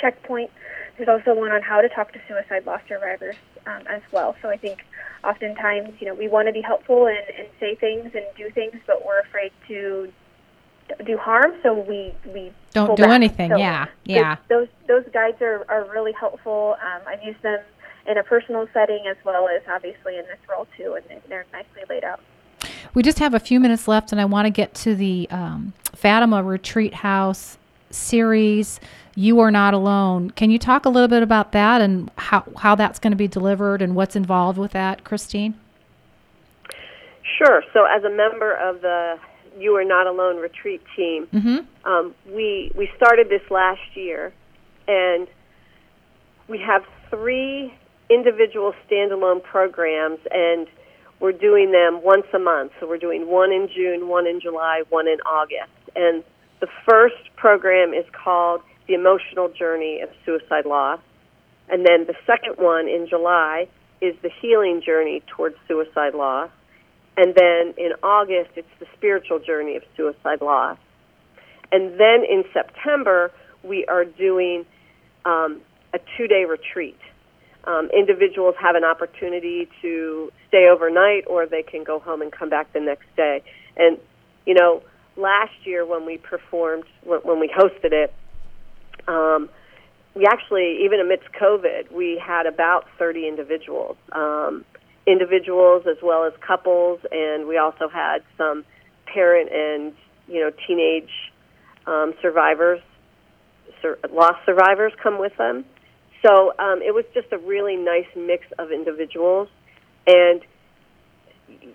checkpoint. 0.00 0.50
There's 0.96 1.08
also 1.08 1.34
one 1.34 1.50
on 1.50 1.62
how 1.62 1.80
to 1.80 1.88
talk 1.88 2.12
to 2.12 2.20
suicide 2.28 2.66
loss 2.66 2.80
survivors 2.88 3.36
um, 3.66 3.82
as 3.88 4.02
well. 4.12 4.36
So 4.42 4.48
I 4.48 4.56
think 4.56 4.84
oftentimes, 5.24 5.90
you 6.00 6.06
know, 6.06 6.14
we 6.14 6.28
want 6.28 6.46
to 6.48 6.52
be 6.52 6.60
helpful 6.60 7.06
and, 7.06 7.18
and 7.38 7.48
say 7.58 7.74
things 7.74 8.12
and 8.14 8.24
do 8.36 8.50
things, 8.50 8.74
but 8.86 9.04
we're 9.04 9.20
afraid 9.20 9.52
to 9.68 10.12
do 11.06 11.16
harm, 11.16 11.52
so 11.62 11.72
we 11.72 12.14
we 12.32 12.52
Don't 12.72 12.94
do 12.96 13.04
back. 13.04 13.12
anything. 13.12 13.50
So 13.50 13.56
yeah. 13.56 13.86
Yeah. 14.04 14.36
Those 14.48 14.68
those 14.86 15.04
guides 15.12 15.40
are 15.40 15.64
are 15.68 15.84
really 15.90 16.12
helpful. 16.12 16.76
Um, 16.84 17.02
I've 17.06 17.22
used 17.22 17.40
them 17.42 17.60
in 18.06 18.18
a 18.18 18.22
personal 18.22 18.68
setting 18.74 19.04
as 19.08 19.16
well 19.24 19.48
as 19.48 19.62
obviously 19.68 20.18
in 20.18 20.24
this 20.26 20.38
role 20.48 20.66
too, 20.76 20.94
and 20.94 21.04
they- 21.08 21.26
they're 21.28 21.46
nicely 21.54 21.82
laid 21.88 22.04
out. 22.04 22.20
We 22.92 23.02
just 23.02 23.18
have 23.18 23.32
a 23.32 23.40
few 23.40 23.58
minutes 23.60 23.88
left, 23.88 24.12
and 24.12 24.20
I 24.20 24.26
want 24.26 24.44
to 24.46 24.50
get 24.50 24.74
to 24.74 24.94
the 24.94 25.26
um, 25.30 25.72
Fatima 25.94 26.42
Retreat 26.42 26.94
House 26.94 27.56
series. 27.94 28.80
You 29.16 29.38
are 29.40 29.50
not 29.50 29.74
alone. 29.74 30.30
Can 30.30 30.50
you 30.50 30.58
talk 30.58 30.84
a 30.84 30.88
little 30.88 31.08
bit 31.08 31.22
about 31.22 31.52
that 31.52 31.80
and 31.80 32.10
how 32.16 32.44
how 32.58 32.74
that's 32.74 32.98
going 32.98 33.12
to 33.12 33.16
be 33.16 33.28
delivered 33.28 33.80
and 33.80 33.94
what's 33.94 34.16
involved 34.16 34.58
with 34.58 34.72
that, 34.72 35.04
Christine? 35.04 35.54
Sure. 37.38 37.62
So, 37.72 37.84
as 37.84 38.04
a 38.04 38.10
member 38.10 38.52
of 38.54 38.80
the 38.82 39.16
You 39.58 39.74
Are 39.76 39.84
Not 39.84 40.06
Alone 40.06 40.36
retreat 40.36 40.82
team, 40.96 41.26
Mm-hmm. 41.32 41.88
um, 41.88 42.14
we 42.26 42.72
we 42.76 42.90
started 42.96 43.28
this 43.28 43.42
last 43.50 43.80
year, 43.94 44.32
and 44.88 45.26
we 46.48 46.58
have 46.58 46.82
three 47.10 47.72
individual 48.10 48.74
standalone 48.88 49.42
programs, 49.42 50.18
and 50.30 50.66
we're 51.20 51.32
doing 51.32 51.72
them 51.72 52.02
once 52.02 52.26
a 52.34 52.38
month. 52.38 52.72
So 52.80 52.88
we're 52.88 52.98
doing 52.98 53.28
one 53.30 53.52
in 53.52 53.68
June, 53.74 54.08
one 54.08 54.26
in 54.26 54.40
July, 54.40 54.82
one 54.90 55.08
in 55.08 55.20
August, 55.20 55.72
and 55.96 56.22
the 56.64 56.70
first 56.88 57.36
program 57.36 57.92
is 57.92 58.06
called 58.12 58.62
The 58.88 58.94
Emotional 58.94 59.50
Journey 59.50 60.00
of 60.00 60.08
Suicide 60.24 60.64
Loss, 60.64 61.00
and 61.68 61.84
then 61.84 62.06
the 62.06 62.14
second 62.26 62.56
one 62.56 62.88
in 62.88 63.06
July 63.06 63.68
is 64.00 64.14
The 64.22 64.30
Healing 64.40 64.80
Journey 64.80 65.22
towards 65.26 65.56
Suicide 65.68 66.14
Loss. 66.14 66.48
And 67.18 67.34
then 67.34 67.74
in 67.76 67.92
August, 68.02 68.52
it's 68.56 68.74
the 68.80 68.86
spiritual 68.96 69.40
journey 69.40 69.76
of 69.76 69.82
suicide 69.94 70.40
loss. 70.40 70.78
And 71.70 71.92
then 72.00 72.24
in 72.28 72.44
September, 72.52 73.30
we 73.62 73.84
are 73.84 74.04
doing 74.04 74.64
um, 75.24 75.60
a 75.92 75.98
two 76.16 76.26
day 76.26 76.44
retreat. 76.44 76.98
Um, 77.64 77.88
individuals 77.96 78.56
have 78.58 78.74
an 78.74 78.84
opportunity 78.84 79.68
to 79.82 80.32
stay 80.48 80.66
overnight 80.68 81.24
or 81.26 81.46
they 81.46 81.62
can 81.62 81.84
go 81.84 81.98
home 81.98 82.20
and 82.20 82.32
come 82.32 82.48
back 82.48 82.72
the 82.72 82.80
next 82.80 83.06
day. 83.16 83.42
And, 83.76 83.98
you 84.44 84.54
know, 84.54 84.82
last 85.16 85.54
year 85.64 85.86
when 85.86 86.04
we 86.06 86.18
performed, 86.18 86.84
when, 87.04 87.40
we 87.40 87.48
hosted 87.48 87.92
it, 87.92 88.14
Um, 89.06 89.48
we 90.14 90.26
actually, 90.26 90.84
even 90.84 91.00
amidst 91.00 91.32
COVID, 91.32 91.90
we 91.90 92.20
had 92.24 92.46
about 92.46 92.86
30 92.98 93.26
individuals, 93.26 93.96
um, 94.12 94.64
individuals 95.06 95.86
as 95.86 95.96
well 96.02 96.24
as 96.24 96.32
couples, 96.40 97.00
and 97.10 97.46
we 97.48 97.58
also 97.58 97.88
had 97.88 98.22
some 98.38 98.64
parent 99.06 99.50
and 99.52 99.92
you 100.28 100.40
know 100.40 100.50
teenage 100.66 101.10
um, 101.86 102.14
survivors, 102.22 102.80
sur- 103.82 103.98
lost 104.10 104.38
survivors, 104.46 104.92
come 105.02 105.18
with 105.18 105.36
them. 105.36 105.64
So 106.24 106.54
um, 106.58 106.80
it 106.80 106.94
was 106.94 107.04
just 107.12 107.30
a 107.32 107.38
really 107.38 107.76
nice 107.76 108.06
mix 108.16 108.46
of 108.58 108.70
individuals, 108.70 109.48
and 110.06 110.40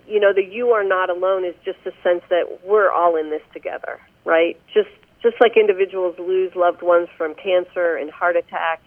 you 0.06 0.20
know 0.20 0.32
the 0.32 0.44
"you 0.44 0.70
are 0.70 0.84
not 0.84 1.10
alone" 1.10 1.44
is 1.44 1.54
just 1.64 1.78
a 1.86 1.92
sense 2.02 2.22
that 2.30 2.60
we're 2.64 2.90
all 2.90 3.16
in 3.16 3.30
this 3.30 3.42
together, 3.52 4.00
right? 4.24 4.60
Just 4.72 4.90
just 5.22 5.36
like 5.40 5.56
individuals 5.56 6.16
lose 6.18 6.54
loved 6.54 6.82
ones 6.82 7.08
from 7.16 7.34
cancer 7.34 7.96
and 7.96 8.10
heart 8.10 8.36
attack, 8.36 8.82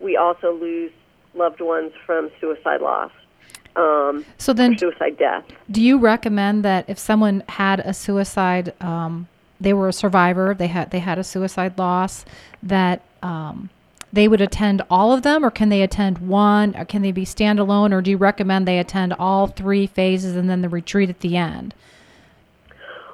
we 0.00 0.16
also 0.16 0.52
lose 0.52 0.92
loved 1.34 1.60
ones 1.60 1.92
from 2.06 2.30
suicide 2.40 2.80
loss. 2.80 3.10
Um, 3.74 4.24
so 4.38 4.52
then, 4.52 4.76
suicide 4.76 5.16
death. 5.18 5.44
Do 5.70 5.82
you 5.82 5.98
recommend 5.98 6.64
that 6.64 6.84
if 6.88 6.98
someone 6.98 7.42
had 7.48 7.80
a 7.80 7.94
suicide, 7.94 8.74
um, 8.80 9.28
they 9.60 9.72
were 9.72 9.88
a 9.88 9.92
survivor, 9.92 10.54
they 10.54 10.66
had 10.66 10.90
they 10.90 10.98
had 10.98 11.18
a 11.18 11.24
suicide 11.24 11.78
loss, 11.78 12.24
that 12.62 13.02
um, 13.22 13.70
they 14.12 14.28
would 14.28 14.40
attend 14.40 14.82
all 14.90 15.12
of 15.12 15.22
them, 15.22 15.44
or 15.44 15.50
can 15.50 15.70
they 15.70 15.82
attend 15.82 16.18
one, 16.18 16.76
or 16.76 16.84
can 16.84 17.02
they 17.02 17.12
be 17.12 17.24
standalone, 17.24 17.92
or 17.92 18.02
do 18.02 18.10
you 18.10 18.16
recommend 18.16 18.68
they 18.68 18.78
attend 18.78 19.14
all 19.14 19.46
three 19.46 19.86
phases 19.86 20.36
and 20.36 20.50
then 20.50 20.60
the 20.60 20.68
retreat 20.68 21.08
at 21.08 21.20
the 21.20 21.36
end? 21.36 21.74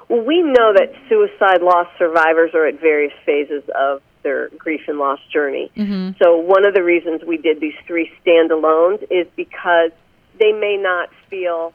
Well, 0.09 0.23
we 0.25 0.41
know 0.41 0.73
that 0.73 0.91
suicide 1.07 1.61
loss 1.61 1.87
survivors 1.97 2.51
are 2.53 2.65
at 2.65 2.81
various 2.81 3.13
phases 3.25 3.63
of 3.75 4.01
their 4.23 4.49
grief 4.49 4.81
and 4.87 4.97
loss 4.97 5.19
journey. 5.31 5.71
Mm-hmm. 5.77 6.21
So, 6.21 6.37
one 6.37 6.65
of 6.65 6.73
the 6.73 6.83
reasons 6.83 7.21
we 7.25 7.37
did 7.37 7.61
these 7.61 7.75
three 7.87 8.11
standalones 8.25 9.03
is 9.09 9.27
because 9.35 9.91
they 10.37 10.51
may 10.51 10.77
not 10.77 11.09
feel 11.29 11.73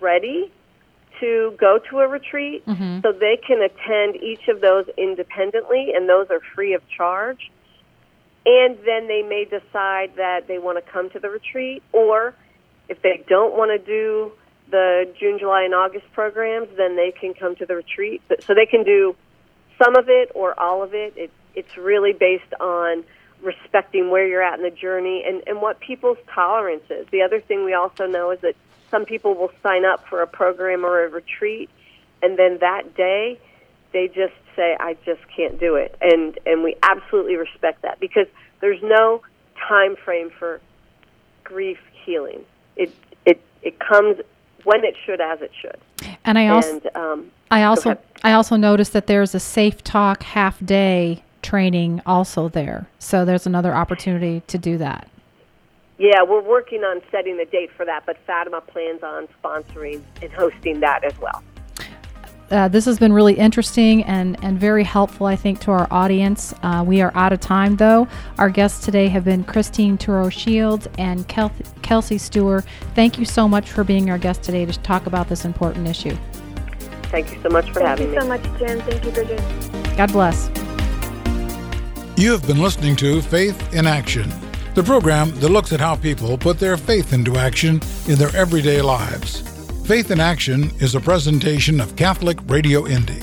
ready 0.00 0.52
to 1.20 1.54
go 1.58 1.78
to 1.90 2.00
a 2.00 2.08
retreat, 2.08 2.64
mm-hmm. 2.66 3.00
so 3.00 3.12
they 3.12 3.38
can 3.44 3.62
attend 3.62 4.16
each 4.16 4.46
of 4.48 4.60
those 4.60 4.86
independently, 4.96 5.92
and 5.94 6.08
those 6.08 6.28
are 6.30 6.40
free 6.54 6.74
of 6.74 6.82
charge. 6.88 7.50
And 8.46 8.78
then 8.84 9.08
they 9.08 9.22
may 9.22 9.44
decide 9.44 10.16
that 10.16 10.46
they 10.46 10.58
want 10.58 10.84
to 10.84 10.92
come 10.92 11.10
to 11.10 11.18
the 11.18 11.30
retreat, 11.30 11.82
or 11.92 12.34
if 12.88 13.00
they 13.00 13.24
don't 13.26 13.56
want 13.56 13.70
to 13.70 13.84
do 13.84 14.32
the 14.70 15.12
June, 15.18 15.38
July, 15.38 15.62
and 15.62 15.74
August 15.74 16.04
programs, 16.12 16.68
then 16.76 16.96
they 16.96 17.12
can 17.18 17.34
come 17.34 17.56
to 17.56 17.66
the 17.66 17.76
retreat. 17.76 18.22
So 18.46 18.54
they 18.54 18.66
can 18.66 18.84
do 18.84 19.16
some 19.82 19.96
of 19.96 20.08
it 20.08 20.30
or 20.34 20.58
all 20.58 20.82
of 20.82 20.94
it. 20.94 21.14
it 21.16 21.30
it's 21.54 21.76
really 21.76 22.12
based 22.12 22.52
on 22.60 23.04
respecting 23.42 24.10
where 24.10 24.26
you're 24.26 24.42
at 24.42 24.58
in 24.58 24.64
the 24.64 24.70
journey 24.70 25.24
and, 25.26 25.42
and 25.46 25.60
what 25.60 25.80
people's 25.80 26.18
tolerance 26.34 26.84
is. 26.90 27.06
The 27.10 27.22
other 27.22 27.40
thing 27.40 27.64
we 27.64 27.74
also 27.74 28.06
know 28.06 28.30
is 28.30 28.40
that 28.40 28.56
some 28.90 29.04
people 29.04 29.34
will 29.34 29.50
sign 29.62 29.84
up 29.84 30.06
for 30.08 30.22
a 30.22 30.26
program 30.26 30.84
or 30.84 31.04
a 31.04 31.08
retreat, 31.08 31.70
and 32.22 32.38
then 32.38 32.58
that 32.60 32.94
day 32.96 33.38
they 33.92 34.08
just 34.08 34.34
say, 34.56 34.76
I 34.78 34.96
just 35.04 35.20
can't 35.34 35.58
do 35.58 35.76
it. 35.76 35.96
And, 36.00 36.38
and 36.46 36.62
we 36.62 36.76
absolutely 36.82 37.36
respect 37.36 37.82
that 37.82 38.00
because 38.00 38.26
there's 38.60 38.82
no 38.82 39.22
time 39.68 39.96
frame 39.96 40.30
for 40.30 40.60
grief 41.42 41.78
healing. 42.04 42.44
It, 42.76 42.92
it, 43.24 43.40
it 43.62 43.78
comes 43.78 44.18
when 44.64 44.84
it 44.84 44.94
should 45.04 45.20
as 45.20 45.40
it 45.40 45.52
should. 45.60 45.78
And 46.24 46.38
I 46.38 46.48
also 46.48 46.72
and, 46.72 46.96
um, 46.96 47.30
I 47.50 47.64
also 47.64 47.98
I 48.22 48.32
also 48.32 48.56
noticed 48.56 48.92
that 48.94 49.06
there's 49.06 49.34
a 49.34 49.40
safe 49.40 49.84
talk 49.84 50.22
half 50.22 50.64
day 50.64 51.22
training 51.42 52.00
also 52.06 52.48
there. 52.48 52.86
So 52.98 53.24
there's 53.24 53.46
another 53.46 53.74
opportunity 53.74 54.42
to 54.46 54.58
do 54.58 54.78
that. 54.78 55.08
Yeah, 55.98 56.22
we're 56.24 56.42
working 56.42 56.82
on 56.82 57.02
setting 57.10 57.36
the 57.36 57.44
date 57.44 57.70
for 57.76 57.86
that, 57.86 58.04
but 58.06 58.16
Fatima 58.26 58.60
plans 58.62 59.02
on 59.02 59.28
sponsoring 59.42 60.02
and 60.22 60.32
hosting 60.32 60.80
that 60.80 61.04
as 61.04 61.16
well. 61.20 61.42
Uh, 62.50 62.68
this 62.68 62.84
has 62.84 62.98
been 62.98 63.12
really 63.12 63.34
interesting 63.34 64.04
and, 64.04 64.42
and 64.44 64.58
very 64.60 64.84
helpful, 64.84 65.26
I 65.26 65.36
think, 65.36 65.60
to 65.60 65.70
our 65.70 65.88
audience. 65.90 66.54
Uh, 66.62 66.84
we 66.86 67.00
are 67.00 67.10
out 67.14 67.32
of 67.32 67.40
time, 67.40 67.76
though. 67.76 68.06
Our 68.38 68.50
guests 68.50 68.84
today 68.84 69.08
have 69.08 69.24
been 69.24 69.44
Christine 69.44 69.96
Turo 69.96 70.30
Shields 70.30 70.86
and 70.98 71.26
Kel- 71.26 71.52
Kelsey 71.82 72.18
Stewart. 72.18 72.64
Thank 72.94 73.18
you 73.18 73.24
so 73.24 73.48
much 73.48 73.70
for 73.70 73.82
being 73.82 74.10
our 74.10 74.18
guest 74.18 74.42
today 74.42 74.66
to 74.66 74.78
talk 74.80 75.06
about 75.06 75.28
this 75.28 75.44
important 75.44 75.88
issue. 75.88 76.16
Thank 77.04 77.32
you 77.32 77.40
so 77.42 77.48
much 77.48 77.68
for 77.68 77.80
Thank 77.80 77.86
having 77.86 78.10
me. 78.10 78.18
Thank 78.18 78.44
you 78.44 78.52
so 78.52 78.58
much, 78.58 78.60
Jen. 78.60 78.80
Thank 78.82 79.04
you, 79.04 79.10
Bridget. 79.10 79.96
God 79.96 80.12
bless. 80.12 80.48
You 82.16 82.30
have 82.32 82.46
been 82.46 82.60
listening 82.60 82.94
to 82.96 83.22
Faith 83.22 83.74
in 83.74 83.86
Action, 83.86 84.30
the 84.74 84.82
program 84.82 85.30
that 85.40 85.48
looks 85.48 85.72
at 85.72 85.80
how 85.80 85.96
people 85.96 86.36
put 86.36 86.58
their 86.58 86.76
faith 86.76 87.12
into 87.12 87.36
action 87.36 87.80
in 88.06 88.18
their 88.18 88.34
everyday 88.36 88.82
lives. 88.82 89.53
Faith 89.84 90.10
in 90.10 90.18
Action 90.18 90.72
is 90.80 90.94
a 90.94 91.00
presentation 91.00 91.78
of 91.78 91.94
Catholic 91.94 92.38
Radio 92.46 92.86
Indy. 92.86 93.20